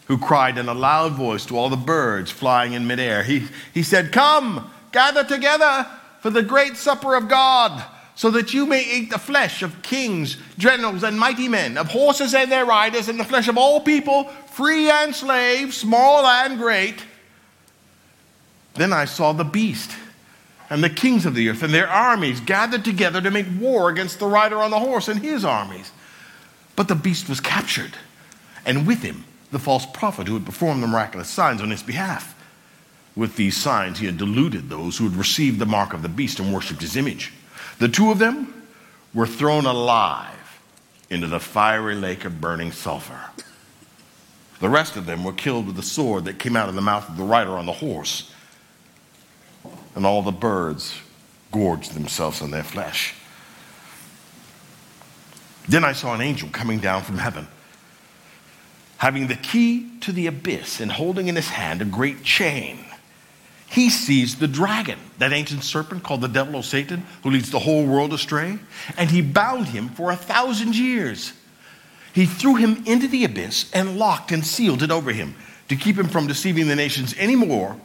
[0.08, 3.24] who cried in a loud voice to all the birds flying in midair.
[3.24, 5.88] He, he said, Come, gather together
[6.22, 7.84] for the great supper of God,
[8.15, 12.34] so that you may eat the flesh of kings, generals, and mighty men, of horses
[12.34, 17.06] and their riders, and the flesh of all people, free and slave, small and great.
[18.76, 19.91] Then I saw the beast
[20.71, 24.19] and the kings of the earth and their armies gathered together to make war against
[24.19, 25.91] the rider on the horse and his armies.
[26.78, 27.91] But the beast was captured,
[28.65, 32.38] and with him the false prophet who had performed the miraculous signs on his behalf.
[33.17, 36.39] With these signs, he had deluded those who had received the mark of the beast
[36.39, 37.34] and worshipped his image.
[37.82, 38.67] The two of them
[39.12, 40.62] were thrown alive
[41.10, 43.20] into the fiery lake of burning sulfur.
[44.60, 47.10] The rest of them were killed with the sword that came out of the mouth
[47.10, 48.32] of the rider on the horse.
[49.96, 50.96] And all the birds
[51.52, 53.15] gorged themselves on their flesh.
[55.67, 57.48] Then I saw an angel coming down from heaven,
[58.98, 62.86] having the key to the abyss and holding in his hand a great chain.
[63.72, 67.60] He seized the dragon, that ancient serpent called the devil or Satan, who leads the
[67.60, 68.60] whole world astray,
[68.98, 71.32] and he bound him for a thousand years.
[72.12, 75.36] He threw him into the abyss and locked and sealed it over him
[75.70, 77.78] to keep him from deceiving the nations anymore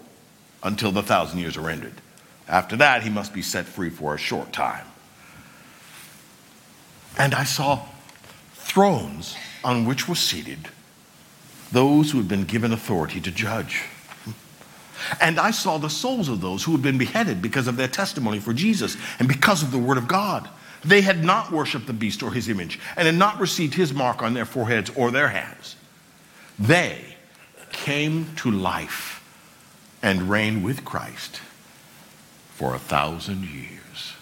[0.64, 1.94] until the thousand years are ended.
[2.48, 4.86] After that, he must be set free for a short time.
[7.16, 7.86] And I saw
[8.54, 10.68] thrones on which were seated
[11.70, 13.84] those who had been given authority to judge.
[15.20, 18.38] And I saw the souls of those who had been beheaded because of their testimony
[18.38, 20.48] for Jesus and because of the word of God.
[20.84, 24.22] They had not worshiped the beast or his image and had not received his mark
[24.22, 25.76] on their foreheads or their hands.
[26.58, 27.16] They
[27.72, 29.22] came to life
[30.02, 31.40] and reigned with Christ
[32.50, 34.12] for a thousand years.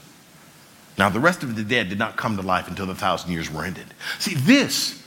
[0.96, 3.50] Now, the rest of the dead did not come to life until the thousand years
[3.50, 3.86] were ended.
[4.18, 5.02] See, this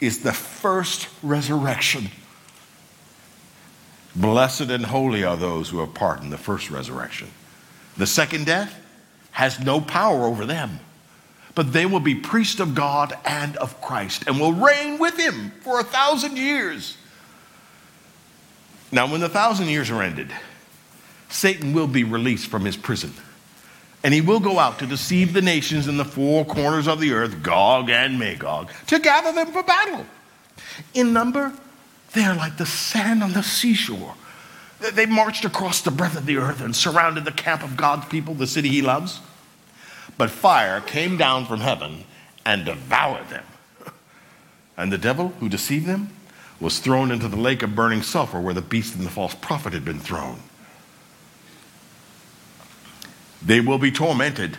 [0.00, 2.10] is the first resurrection.
[4.16, 7.28] Blessed and holy are those who have part in the first resurrection.
[7.96, 8.74] The second death
[9.32, 10.80] has no power over them,
[11.54, 15.52] but they will be priests of God and of Christ and will reign with him
[15.62, 16.96] for a thousand years.
[18.92, 20.32] Now, when the thousand years are ended,
[21.28, 23.12] Satan will be released from his prison
[24.02, 27.12] and he will go out to deceive the nations in the four corners of the
[27.12, 30.06] earth, Gog and Magog, to gather them for battle.
[30.94, 31.52] In number,
[32.12, 34.14] they are like the sand on the seashore.
[34.92, 38.34] They marched across the breadth of the earth and surrounded the camp of God's people,
[38.34, 39.20] the city he loves.
[40.16, 42.04] But fire came down from heaven
[42.44, 43.44] and devoured them.
[44.76, 46.10] And the devil who deceived them
[46.58, 49.72] was thrown into the lake of burning sulfur where the beast and the false prophet
[49.72, 50.40] had been thrown.
[53.42, 54.58] They will be tormented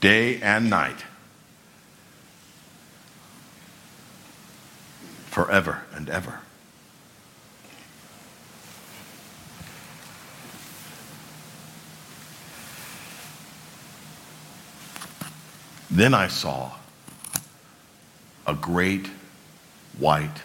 [0.00, 1.04] day and night
[5.34, 6.38] forever and ever.
[15.90, 16.74] Then I saw
[18.46, 19.08] a great
[19.98, 20.42] white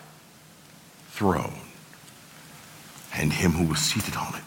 [1.12, 1.60] throne
[3.14, 4.42] and him who was seated on it.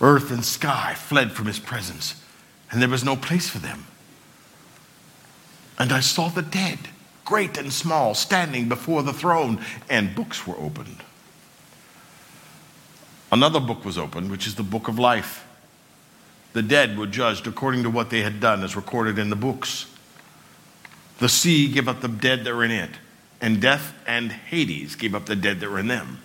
[0.00, 2.14] Earth and sky fled from his presence,
[2.70, 3.86] and there was no place for them.
[5.78, 6.78] And I saw the dead,
[7.26, 11.02] great and small, standing before the throne, and books were opened.
[13.30, 15.46] Another book was opened, which is the book of life.
[16.54, 19.86] The dead were judged according to what they had done, as recorded in the books.
[21.18, 22.92] The sea gave up the dead that were in it,
[23.40, 26.22] and death and Hades gave up the dead that were in them.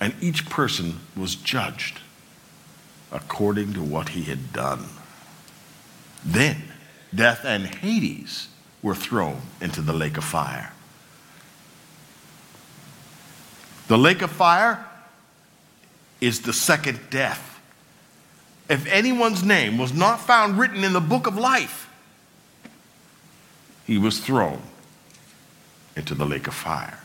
[0.00, 2.00] And each person was judged
[3.12, 4.86] according to what he had done.
[6.24, 6.62] Then
[7.14, 8.48] death and Hades
[8.84, 10.72] were thrown into the lake of fire.
[13.88, 14.86] The lake of fire
[16.20, 17.54] is the second death
[18.68, 21.88] if anyone's name was not found written in the book of life,
[23.86, 24.62] he was thrown
[25.96, 26.98] into the lake of fire.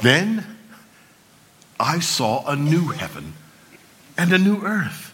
[0.00, 0.56] Then
[1.80, 3.34] I saw a new heaven
[4.16, 5.13] and a new earth.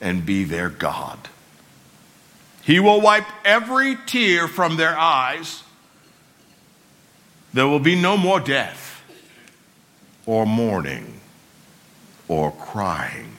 [0.00, 1.28] and be their God.
[2.62, 5.64] He will wipe every tear from their eyes
[7.54, 9.00] there will be no more death,
[10.26, 11.20] or mourning,
[12.26, 13.36] or crying,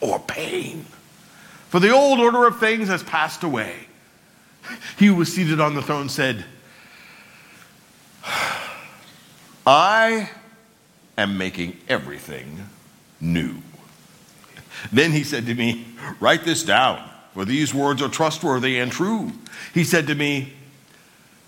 [0.00, 0.86] or pain.
[1.68, 3.74] For the old order of things has passed away.
[4.98, 6.44] He who was seated on the throne said,
[9.66, 10.30] I
[11.18, 12.68] am making everything
[13.20, 13.56] new.
[14.92, 15.86] Then he said to me,
[16.20, 19.32] Write this down, for these words are trustworthy and true.
[19.74, 20.54] He said to me,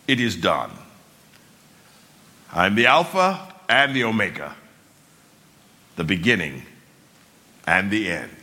[0.07, 0.71] It is done.
[2.53, 4.57] I'm the Alpha and the Omega,
[5.97, 6.63] the beginning
[7.67, 8.37] and the end.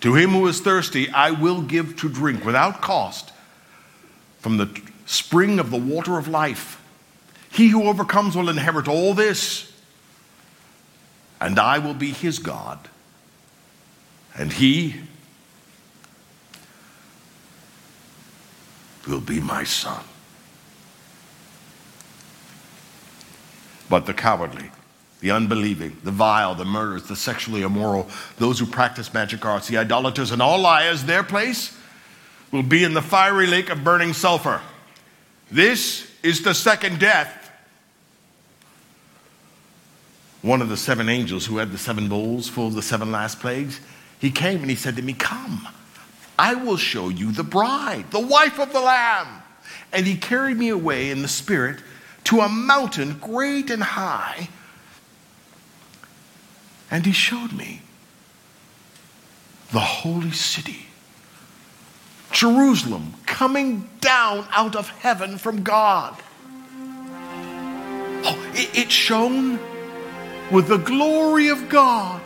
[0.00, 3.32] To him who is thirsty, I will give to drink without cost
[4.40, 6.82] from the spring of the water of life.
[7.50, 9.72] He who overcomes will inherit all this,
[11.40, 12.78] and I will be his God,
[14.36, 14.96] and he
[19.06, 20.04] will be my son.
[23.90, 24.70] but the cowardly,
[25.18, 29.76] the unbelieving, the vile, the murderers, the sexually immoral, those who practice magic arts, the
[29.76, 31.76] idolaters, and all liars, their place
[32.52, 34.62] will be in the fiery lake of burning sulfur.
[35.50, 37.36] This is the second death.
[40.40, 43.40] One of the seven angels who had the seven bowls full of the seven last
[43.40, 43.80] plagues,
[44.20, 45.66] he came and he said to me, Come,
[46.38, 49.42] I will show you the bride, the wife of the Lamb.
[49.92, 51.80] And he carried me away in the spirit
[52.24, 54.50] to a mountain great and high.
[56.90, 57.80] And he showed me
[59.72, 60.86] the holy city,
[62.30, 66.14] Jerusalem, coming down out of heaven from God.
[68.22, 69.58] Oh, it, it shone
[70.50, 72.20] with the glory of God.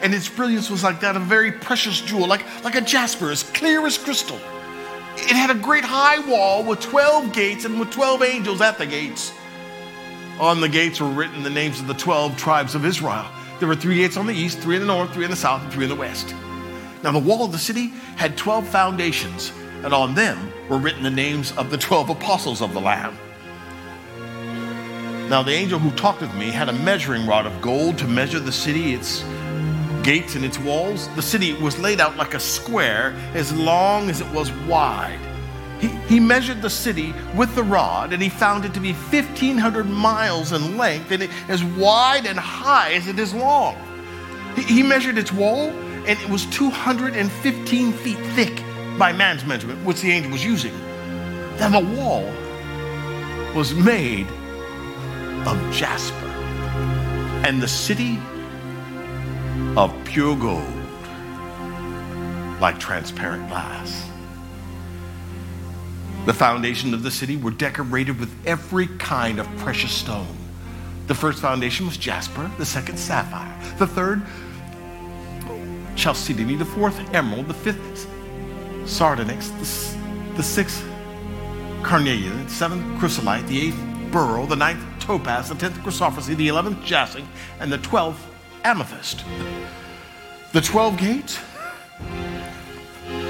[0.00, 3.30] And its brilliance was like that of a very precious jewel, like, like a jasper,
[3.30, 4.38] as clear as crystal.
[5.16, 8.86] It had a great high wall with 12 gates and with 12 angels at the
[8.86, 9.32] gates.
[10.38, 13.26] On the gates were written the names of the 12 tribes of Israel.
[13.58, 15.62] There were three gates on the east, three in the north, three in the south,
[15.62, 16.32] and three in the west.
[17.02, 21.10] Now, the wall of the city had 12 foundations, and on them were written the
[21.10, 23.18] names of the 12 apostles of the Lamb.
[25.28, 28.40] Now, the angel who talked with me had a measuring rod of gold to measure
[28.40, 29.22] the city, its
[30.02, 31.08] gates and its walls.
[31.14, 35.20] The city was laid out like a square, as long as it was wide.
[35.80, 39.84] He, he measured the city with the rod, and he found it to be 1,500
[39.88, 43.76] miles in length and as wide and high as it is long.
[44.56, 45.70] He measured its wall,
[46.06, 48.62] and it was 215 feet thick
[48.98, 50.76] by man's measurement, which the angel was using.
[51.58, 52.24] Then the wall
[53.54, 54.26] was made
[55.46, 56.26] of jasper,
[57.46, 58.18] and the city
[59.76, 60.62] of pure gold,
[62.60, 64.08] like transparent glass.
[66.26, 70.36] The foundation of the city were decorated with every kind of precious stone.
[71.06, 74.22] The first foundation was jasper, the second sapphire, the third
[75.96, 78.08] chalcedony, the fourth emerald, the fifth
[78.84, 80.84] sardonyx, the, the sixth
[81.82, 86.84] carnelian, the seventh chrysolite, the eighth beryl, the ninth topaz, the tenth chrysoprase, the eleventh
[86.84, 87.28] jacinth,
[87.60, 88.26] and the twelfth
[88.64, 89.24] amethyst.
[90.52, 91.38] The twelve gates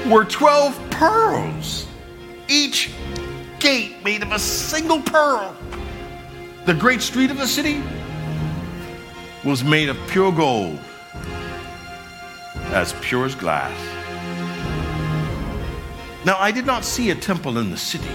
[0.07, 1.85] were twelve pearls
[2.47, 2.91] each
[3.59, 5.55] gate made of a single pearl.
[6.65, 7.81] The great street of the city
[9.43, 10.79] was made of pure gold,
[12.71, 13.71] as pure as glass.
[16.25, 18.09] Now, I did not see a temple in the city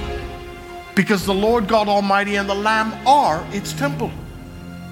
[0.95, 4.11] because the Lord God Almighty and the Lamb are its temple.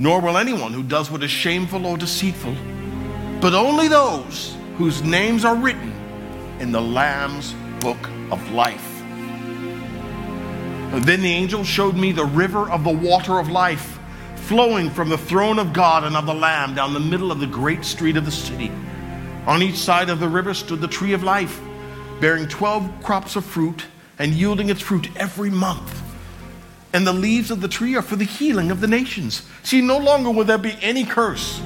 [0.00, 2.56] nor will anyone who does what is shameful or deceitful,
[3.40, 5.92] but only those whose names are written
[6.58, 9.02] in the Lamb's book of life.
[11.04, 13.98] Then the angel showed me the river of the water of life,
[14.36, 17.46] flowing from the throne of God and of the Lamb down the middle of the
[17.46, 18.72] great street of the city.
[19.46, 21.60] On each side of the river stood the tree of life,
[22.20, 23.84] bearing 12 crops of fruit
[24.18, 25.99] and yielding its fruit every month.
[26.92, 29.42] And the leaves of the tree are for the healing of the nations.
[29.62, 31.60] See, no longer will there be any curse.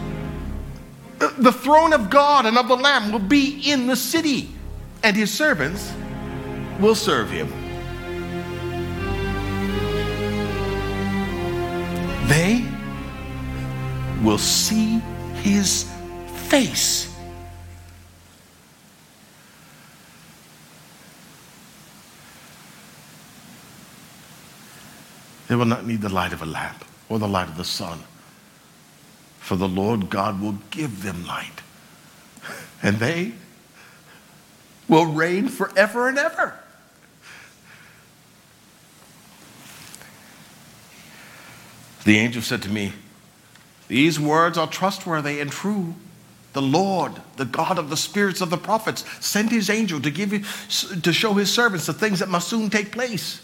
[1.18, 4.50] The throne of God and of the Lamb will be in the city,
[5.02, 5.92] and his servants
[6.78, 7.48] will serve him.
[12.28, 12.64] they
[14.22, 14.98] will see
[15.42, 15.90] his
[16.48, 17.13] face.
[25.54, 28.00] They will not need the light of a lamp or the light of the sun,
[29.38, 31.62] for the Lord God will give them light,
[32.82, 33.34] and they
[34.88, 36.58] will reign forever and ever.
[42.02, 42.92] The angel said to me,
[43.86, 45.94] These words are trustworthy and true.
[46.52, 50.32] The Lord, the God of the spirits of the prophets, sent his angel to give
[50.32, 50.40] you,
[51.02, 53.40] to show his servants the things that must soon take place.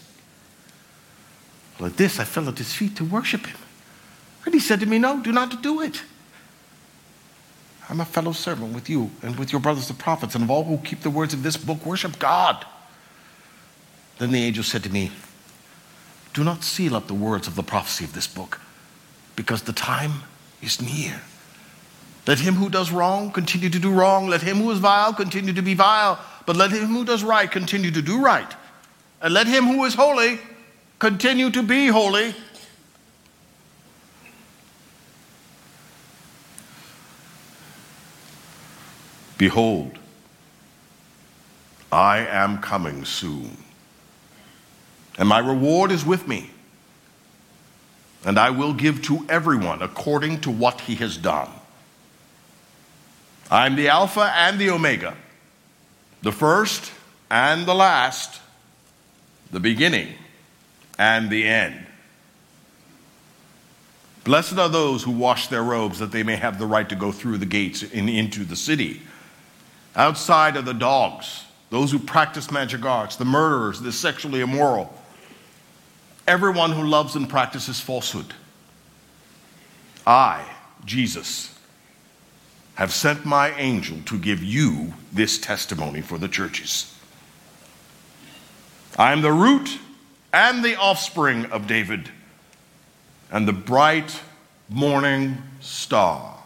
[1.86, 3.58] At this I fell at his feet to worship him.
[4.44, 6.02] And he said to me, No, do not do it.
[7.88, 10.64] I'm a fellow servant with you and with your brothers the prophets, and of all
[10.64, 12.64] who keep the words of this book, worship God.
[14.18, 15.10] Then the angel said to me,
[16.32, 18.60] do not seal up the words of the prophecy of this book,
[19.34, 20.22] because the time
[20.62, 21.20] is near.
[22.26, 24.28] Let him who does wrong continue to do wrong.
[24.28, 26.18] Let him who is vile continue to be vile.
[26.46, 28.54] But let him who does right continue to do right.
[29.20, 30.38] And let him who is holy
[31.00, 32.34] continue to be holy.
[39.36, 39.98] Behold,
[41.90, 43.56] I am coming soon
[45.20, 46.50] and my reward is with me.
[48.24, 51.48] And I will give to everyone according to what he has done.
[53.50, 55.14] I am the Alpha and the Omega,
[56.22, 56.92] the first
[57.30, 58.40] and the last,
[59.50, 60.14] the beginning
[61.00, 61.86] and the end.
[64.22, 67.10] Blessed are those who wash their robes that they may have the right to go
[67.10, 69.00] through the gates and into the city.
[69.96, 74.94] Outside are the dogs, those who practice magic arts, the murderers, the sexually immoral
[76.28, 78.32] everyone who loves and practices falsehood.
[80.06, 80.44] I,
[80.84, 81.58] Jesus,
[82.74, 86.94] have sent my angel to give you this testimony for the churches.
[88.96, 89.78] I am the root
[90.32, 92.10] and the offspring of David
[93.30, 94.20] and the bright
[94.68, 96.36] morning star.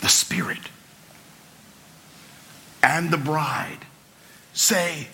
[0.00, 0.58] The Spirit
[2.82, 3.78] and the bride
[4.52, 5.08] say,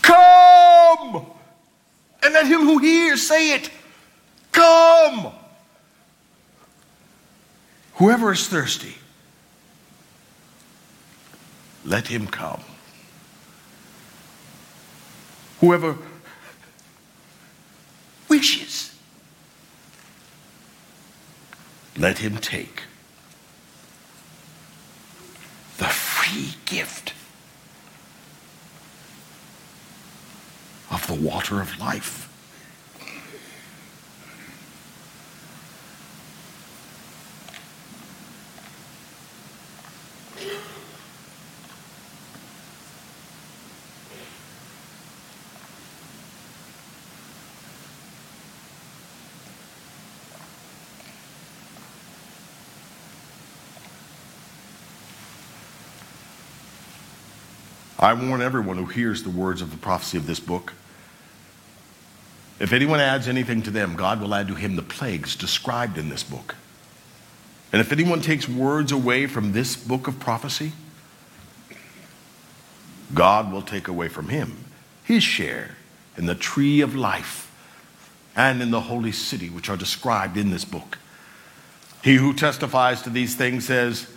[0.00, 1.26] Come!
[2.24, 3.70] And let him who hears say it,
[4.50, 5.30] Come!
[7.96, 8.96] Whoever is thirsty,
[11.84, 12.62] let him come.
[15.60, 15.96] Whoever
[18.28, 18.94] wishes,
[21.96, 22.82] let him take
[25.78, 27.12] the free gift
[30.90, 32.28] of the water of life.
[57.98, 60.74] I warn everyone who hears the words of the prophecy of this book.
[62.60, 66.08] If anyone adds anything to them, God will add to him the plagues described in
[66.08, 66.54] this book.
[67.72, 70.72] And if anyone takes words away from this book of prophecy,
[73.12, 74.56] God will take away from him
[75.04, 75.76] his share
[76.16, 77.50] in the tree of life
[78.34, 80.98] and in the holy city, which are described in this book.
[82.02, 84.08] He who testifies to these things says,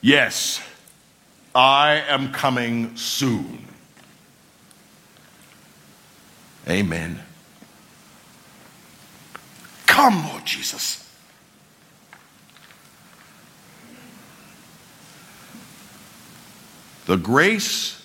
[0.00, 0.62] Yes,
[1.54, 3.66] I am coming soon.
[6.68, 7.20] Amen.
[9.90, 11.04] Come, Lord Jesus.
[17.06, 18.00] The grace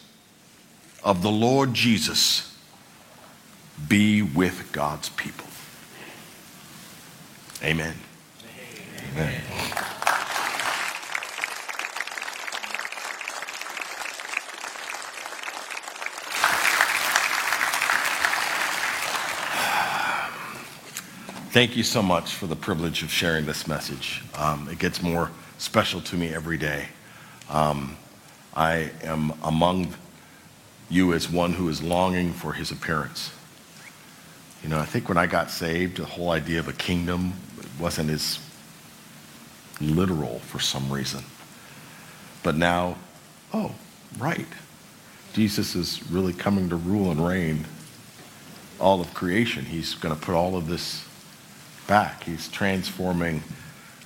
[1.03, 2.57] of the Lord Jesus
[3.87, 5.45] be with God's people.
[7.63, 7.93] Amen.
[9.13, 9.41] Amen.
[9.51, 9.85] Amen.
[21.55, 24.21] Thank you so much for the privilege of sharing this message.
[24.37, 26.89] Um, it gets more special to me every day.
[27.49, 27.95] Um,
[28.53, 29.93] I am among
[30.89, 33.31] you as one who is longing for his appearance.
[34.63, 37.31] You know, I think when I got saved, the whole idea of a kingdom
[37.79, 38.37] wasn't as
[39.79, 41.23] literal for some reason.
[42.43, 42.97] But now,
[43.53, 43.73] oh,
[44.17, 44.45] right.
[45.31, 47.63] Jesus is really coming to rule and reign
[48.77, 49.63] all of creation.
[49.63, 51.05] He's going to put all of this
[51.87, 52.23] back.
[52.23, 53.43] He's transforming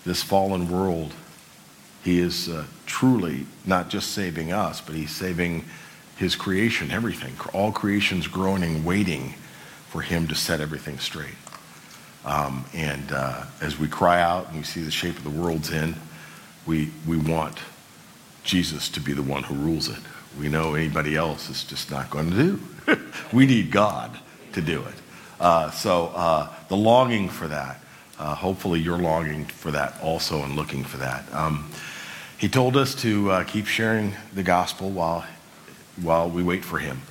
[0.05, 1.13] this fallen world.
[2.03, 5.65] He is uh, truly not just saving us, but he's saving
[6.17, 7.33] his creation, everything.
[7.53, 9.35] All creation's groaning, waiting
[9.89, 11.35] for him to set everything straight.
[12.25, 15.71] Um, and uh, as we cry out and we see the shape of the world's
[15.71, 15.95] in,
[16.65, 17.57] we, we want
[18.43, 19.99] Jesus to be the one who rules it.
[20.39, 22.59] We know anybody else is just not going to do.
[23.33, 24.17] we need God
[24.53, 24.93] to do it.
[25.39, 27.81] Uh, so uh, the longing for that,
[28.19, 31.23] uh, hopefully you're longing for that also and looking for that.
[31.33, 31.71] Um,
[32.37, 35.25] he told us to uh, keep sharing the gospel while,
[36.01, 37.01] while we wait for him.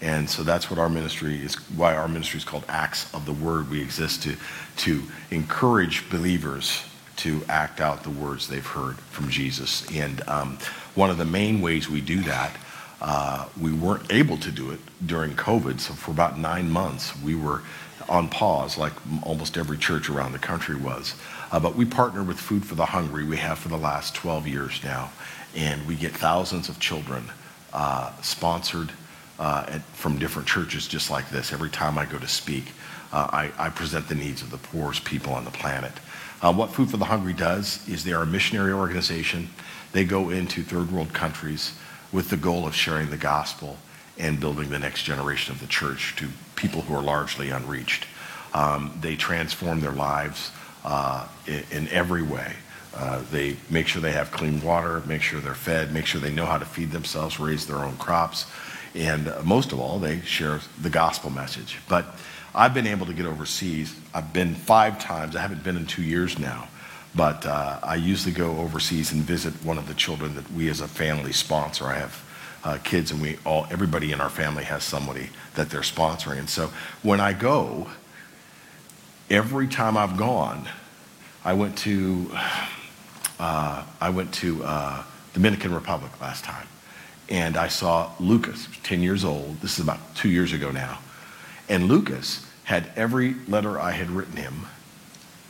[0.00, 3.32] And so that's what our ministry is, why our ministry is called Acts of the
[3.32, 3.70] Word.
[3.70, 4.36] We exist to,
[4.78, 6.84] to encourage believers
[7.16, 9.84] to act out the words they've heard from Jesus.
[9.92, 10.58] And um,
[10.94, 12.56] one of the main ways we do that
[13.60, 17.62] we weren't able to do it during COVID, so for about nine months we were
[18.08, 18.92] on pause, like
[19.22, 21.14] almost every church around the country was.
[21.52, 23.24] Uh, but we partner with Food for the Hungry.
[23.24, 25.10] We have for the last 12 years now,
[25.54, 27.24] and we get thousands of children
[27.72, 28.92] uh, sponsored
[29.38, 31.52] uh, from different churches just like this.
[31.52, 32.72] Every time I go to speak,
[33.12, 35.92] uh, I, present the needs of the poorest people on the planet.
[36.42, 39.48] Uh, what Food for the Hungry does is they are a missionary organization.
[39.92, 41.72] They go into third world countries
[42.12, 43.76] with the goal of sharing the gospel
[44.18, 48.06] and building the next generation of the church to people who are largely unreached.
[48.54, 50.50] Um, they transform their lives
[50.84, 52.54] uh, in, in, every way.
[52.96, 56.32] Uh, they make sure they have clean water, make sure they're fed, make sure they
[56.32, 58.46] know how to feed themselves, raise their own crops,
[58.94, 61.78] and uh, most of all, they share the gospel message.
[61.88, 62.06] But
[62.54, 63.94] I've been able to get overseas.
[64.14, 65.36] I've been five times.
[65.36, 66.68] I haven't been in two years now.
[67.18, 70.80] But uh, I usually go overseas and visit one of the children that we as
[70.80, 71.86] a family sponsor.
[71.86, 72.24] I have
[72.62, 76.38] uh, kids, and we all everybody in our family has somebody that they're sponsoring.
[76.38, 76.70] And so
[77.02, 77.88] when I go,
[79.28, 80.68] every time I've gone,
[81.44, 82.30] I went to
[83.40, 85.02] uh, I went to uh,
[85.34, 86.68] Dominican Republic last time,
[87.28, 89.60] and I saw Lucas, 10 years old.
[89.60, 91.00] This is about two years ago now,
[91.68, 94.66] and Lucas had every letter I had written him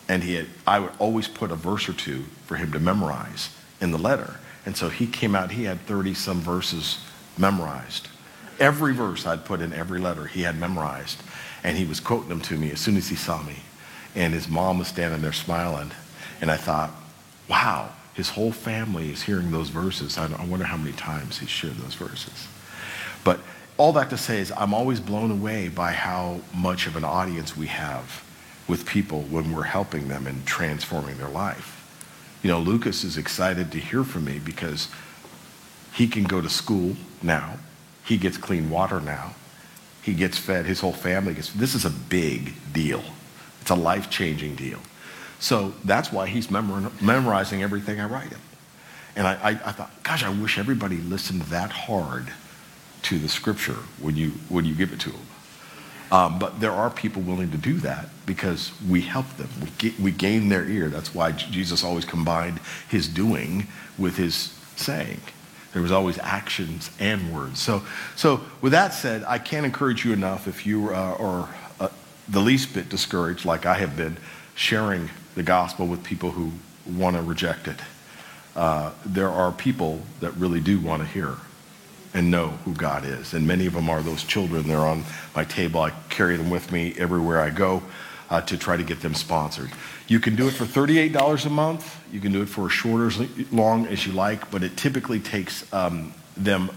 [0.09, 3.51] and he had, I would always put a verse or two for him to memorize
[3.81, 4.37] in the letter.
[4.65, 6.99] And so he came out, he had 30 some verses
[7.37, 8.09] memorized.
[8.59, 11.23] Every verse I'd put in every letter he had memorized.
[11.63, 13.57] And he was quoting them to me as soon as he saw me.
[14.15, 15.91] And his mom was standing there smiling.
[16.41, 16.91] And I thought,
[17.49, 20.17] wow, his whole family is hearing those verses.
[20.17, 22.49] I, I wonder how many times he shared those verses.
[23.25, 23.41] But
[23.77, 27.57] all that to say is, I'm always blown away by how much of an audience
[27.57, 28.25] we have
[28.69, 31.75] with people when we're helping them and transforming their life.
[32.43, 34.89] You know, Lucas is excited to hear from me because
[35.93, 37.55] he can go to school now.
[38.05, 39.35] He gets clean water now.
[40.03, 40.67] He gets fed.
[40.67, 41.53] His whole family gets.
[41.53, 43.03] This is a big deal.
[43.61, 44.79] It's a life changing deal.
[45.41, 48.41] So that's why he's memor- memorizing everything I write him.
[49.17, 52.29] And I, I, I, thought, gosh, I wish everybody listened that hard
[53.03, 55.27] to the scripture when you, when you give it to them.
[56.11, 59.49] Um, but there are people willing to do that because we help them.
[59.63, 60.89] We, get, we gain their ear.
[60.89, 63.67] That's why Jesus always combined his doing
[63.99, 65.21] with his saying.
[65.75, 67.61] There was always actions and words.
[67.61, 67.83] So,
[68.17, 71.89] so with that said, I can't encourage you enough if you uh, are uh,
[72.27, 74.17] the least bit discouraged, like I have been,
[74.55, 76.51] sharing the gospel with people who
[76.85, 77.79] want to reject it.
[78.57, 81.37] Uh, there are people that really do want to hear
[82.19, 83.33] and know who God is.
[83.33, 84.67] And many of them are those children.
[84.67, 85.05] They're on
[85.35, 85.81] my table.
[85.81, 87.83] I carry them with me everywhere I go
[88.29, 89.71] uh, to try to get them sponsored.
[90.09, 92.01] You can do it for $38 a month.
[92.13, 94.77] You can do it for as short or as long as you like, but it
[94.77, 96.71] typically takes um, them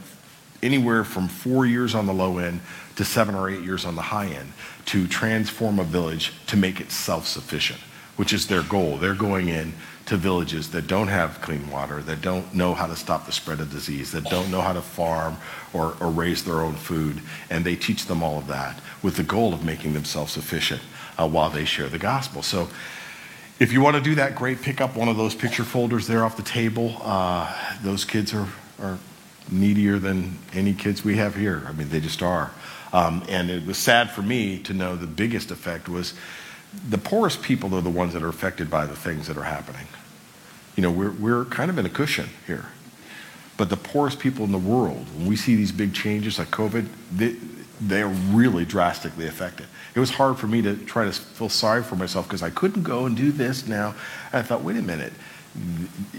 [0.61, 2.61] anywhere from four years on the low end
[2.95, 4.53] to seven or eight years on the high end
[4.85, 7.79] to transform a village to make it self sufficient,
[8.15, 8.97] which is their goal.
[8.97, 9.73] They're going in
[10.11, 13.61] to villages that don't have clean water, that don't know how to stop the spread
[13.61, 15.37] of disease, that don't know how to farm
[15.71, 19.23] or, or raise their own food, and they teach them all of that with the
[19.23, 20.81] goal of making themselves sufficient
[21.17, 22.41] uh, while they share the gospel.
[22.41, 22.67] So,
[23.57, 24.61] if you want to do that, great.
[24.61, 26.97] Pick up one of those picture folders there off the table.
[27.01, 28.49] Uh, those kids are,
[28.81, 28.97] are
[29.49, 31.63] needier than any kids we have here.
[31.65, 32.51] I mean, they just are.
[32.91, 36.15] Um, and it was sad for me to know the biggest effect was
[36.89, 39.87] the poorest people are the ones that are affected by the things that are happening.
[40.75, 42.65] You know, we're, we're kind of in a cushion here.
[43.57, 46.87] But the poorest people in the world, when we see these big changes like COVID,
[47.11, 47.35] they,
[47.79, 49.67] they're really drastically affected.
[49.93, 52.83] It was hard for me to try to feel sorry for myself because I couldn't
[52.83, 53.93] go and do this now.
[54.31, 55.13] And I thought, wait a minute,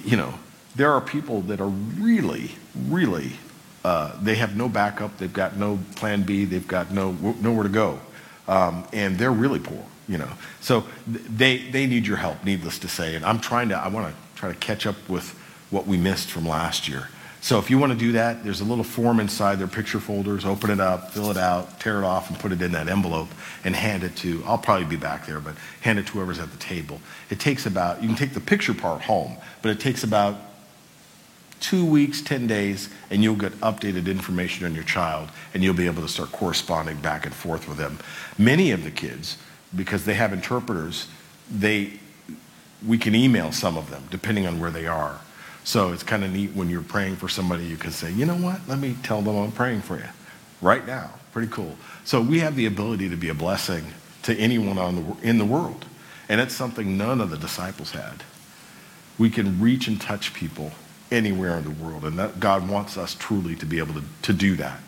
[0.05, 0.35] you know,
[0.77, 2.53] there are people that are really,
[2.87, 3.33] really,
[3.85, 7.69] uh, they have no backup, they've got no plan B, they've got no, nowhere to
[7.69, 7.99] go.
[8.47, 10.29] Um, and they're really poor you know.
[10.61, 13.15] So they, they need your help, needless to say.
[13.15, 15.39] And I'm trying to, I want to try to catch up with
[15.71, 17.09] what we missed from last year.
[17.43, 20.45] So if you want to do that, there's a little form inside their picture folders.
[20.45, 23.29] Open it up, fill it out, tear it off, and put it in that envelope
[23.63, 26.51] and hand it to, I'll probably be back there, but hand it to whoever's at
[26.51, 27.01] the table.
[27.31, 30.41] It takes about, you can take the picture part home, but it takes about
[31.61, 35.87] two weeks, 10 days, and you'll get updated information on your child, and you'll be
[35.87, 38.01] able to start corresponding back and forth with them.
[38.39, 39.39] Many of the kids
[39.73, 41.07] because they have interpreters,
[41.49, 42.01] they,
[42.87, 45.21] we can email some of them depending on where they are.
[45.65, 48.37] So it's kind of neat when you're praying for somebody, you can say, you know
[48.37, 50.09] what, let me tell them I'm praying for you
[50.61, 51.11] right now.
[51.33, 51.77] Pretty cool.
[52.05, 53.85] So we have the ability to be a blessing
[54.25, 55.85] to anyone on the, in the world.
[56.29, 58.23] And it's something none of the disciples had.
[59.19, 60.73] We can reach and touch people
[61.11, 62.05] anywhere in the world.
[62.05, 64.81] And that God wants us truly to be able to, to do that.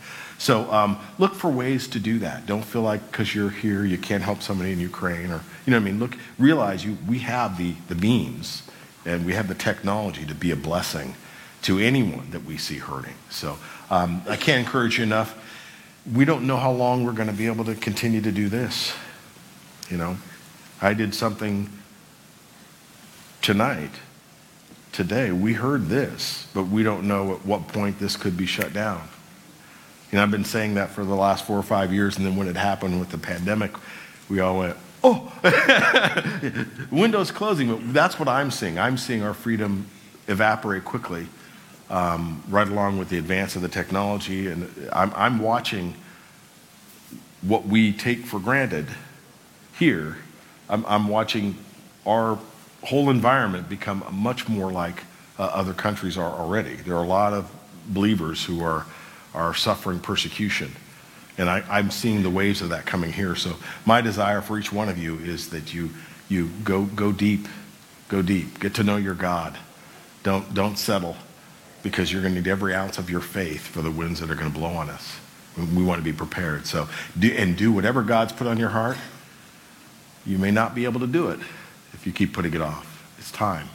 [0.44, 2.44] So um, look for ways to do that.
[2.44, 5.78] Don't feel like because you're here you can't help somebody in Ukraine or you know
[5.78, 5.98] what I mean.
[5.98, 8.62] Look, realize you we have the the means
[9.06, 11.14] and we have the technology to be a blessing
[11.62, 13.14] to anyone that we see hurting.
[13.30, 13.56] So
[13.88, 15.34] um, I can't encourage you enough.
[16.12, 18.94] We don't know how long we're going to be able to continue to do this.
[19.88, 20.18] You know,
[20.82, 21.70] I did something
[23.40, 23.92] tonight.
[24.92, 28.74] Today we heard this, but we don't know at what point this could be shut
[28.74, 29.08] down.
[30.12, 32.16] And I've been saying that for the last four or five years.
[32.16, 33.72] And then when it happened with the pandemic,
[34.28, 35.32] we all went, oh,
[36.90, 37.68] windows closing.
[37.68, 38.78] But that's what I'm seeing.
[38.78, 39.86] I'm seeing our freedom
[40.28, 41.26] evaporate quickly,
[41.90, 44.48] um, right along with the advance of the technology.
[44.48, 45.94] And I'm, I'm watching
[47.42, 48.86] what we take for granted
[49.78, 50.16] here.
[50.68, 51.56] I'm, I'm watching
[52.06, 52.38] our
[52.84, 55.02] whole environment become much more like
[55.38, 56.76] uh, other countries are already.
[56.76, 57.50] There are a lot of
[57.86, 58.86] believers who are
[59.34, 60.72] are suffering persecution.
[61.36, 63.34] And I, am seeing the waves of that coming here.
[63.34, 65.90] So my desire for each one of you is that you,
[66.28, 67.48] you go, go deep,
[68.08, 69.58] go deep, get to know your God.
[70.22, 71.16] Don't, don't settle
[71.82, 74.36] because you're going to need every ounce of your faith for the winds that are
[74.36, 75.16] going to blow on us.
[75.56, 76.66] We want to be prepared.
[76.66, 78.96] So, do, and do whatever God's put on your heart.
[80.26, 81.40] You may not be able to do it
[81.92, 82.90] if you keep putting it off.
[83.18, 83.68] It's time,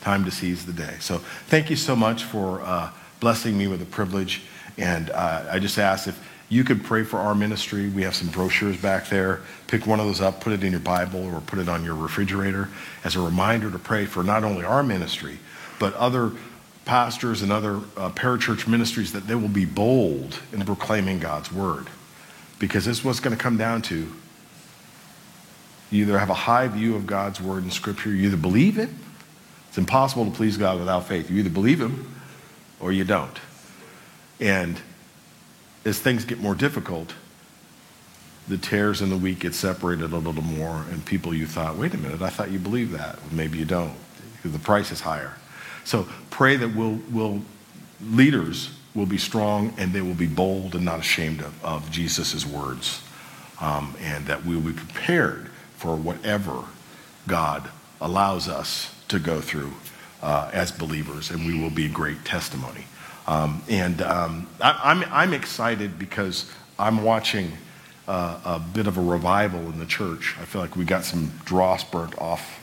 [0.00, 0.96] time to seize the day.
[1.00, 2.90] So thank you so much for uh,
[3.20, 4.42] blessing me with the privilege.
[4.78, 7.88] And uh, I just ask if you could pray for our ministry.
[7.88, 9.40] We have some brochures back there.
[9.66, 11.94] Pick one of those up, put it in your Bible, or put it on your
[11.94, 12.68] refrigerator
[13.02, 15.38] as a reminder to pray for not only our ministry,
[15.78, 16.32] but other
[16.84, 21.88] pastors and other uh, parachurch ministries that they will be bold in proclaiming God's word.
[22.58, 24.12] Because this is what's going to come down to.
[25.90, 28.90] You either have a high view of God's word in Scripture, you either believe it.
[29.68, 31.30] It's impossible to please God without faith.
[31.30, 32.14] You either believe Him
[32.80, 33.36] or you don't.
[34.40, 34.80] And
[35.84, 37.14] as things get more difficult,
[38.48, 41.94] the tares and the wheat get separated a little more, and people you thought, wait
[41.94, 43.20] a minute, I thought you believed that.
[43.22, 43.94] Well, maybe you don't,
[44.44, 45.34] the price is higher.
[45.84, 47.42] So pray that we'll, we'll,
[48.02, 52.46] leaders will be strong and they will be bold and not ashamed of, of Jesus'
[52.46, 53.02] words,
[53.60, 56.64] um, and that we will be prepared for whatever
[57.26, 57.68] God
[58.00, 59.72] allows us to go through
[60.22, 62.84] uh, as believers, and we will be a great testimony.
[63.26, 67.52] Um, and um, I, am I'm, I'm excited because I'm watching
[68.06, 70.36] uh, a bit of a revival in the church.
[70.40, 72.60] I feel like we got some dross burnt off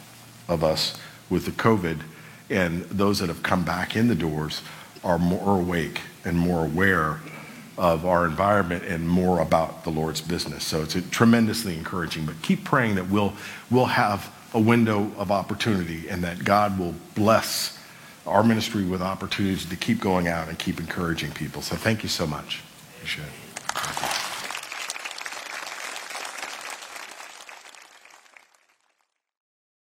[0.48, 1.00] of us
[1.30, 2.02] with the COVID,
[2.50, 4.62] and those that have come back in the doors
[5.04, 7.20] are more awake and more aware
[7.78, 10.64] of our environment and more about the Lord's business.
[10.64, 12.26] So it's tremendously encouraging.
[12.26, 13.34] But keep praying that we'll,
[13.72, 17.80] we'll have a window of opportunity and that God will bless
[18.26, 21.62] our ministry with opportunities to keep going out and keep encouraging people.
[21.62, 22.62] So thank you so much.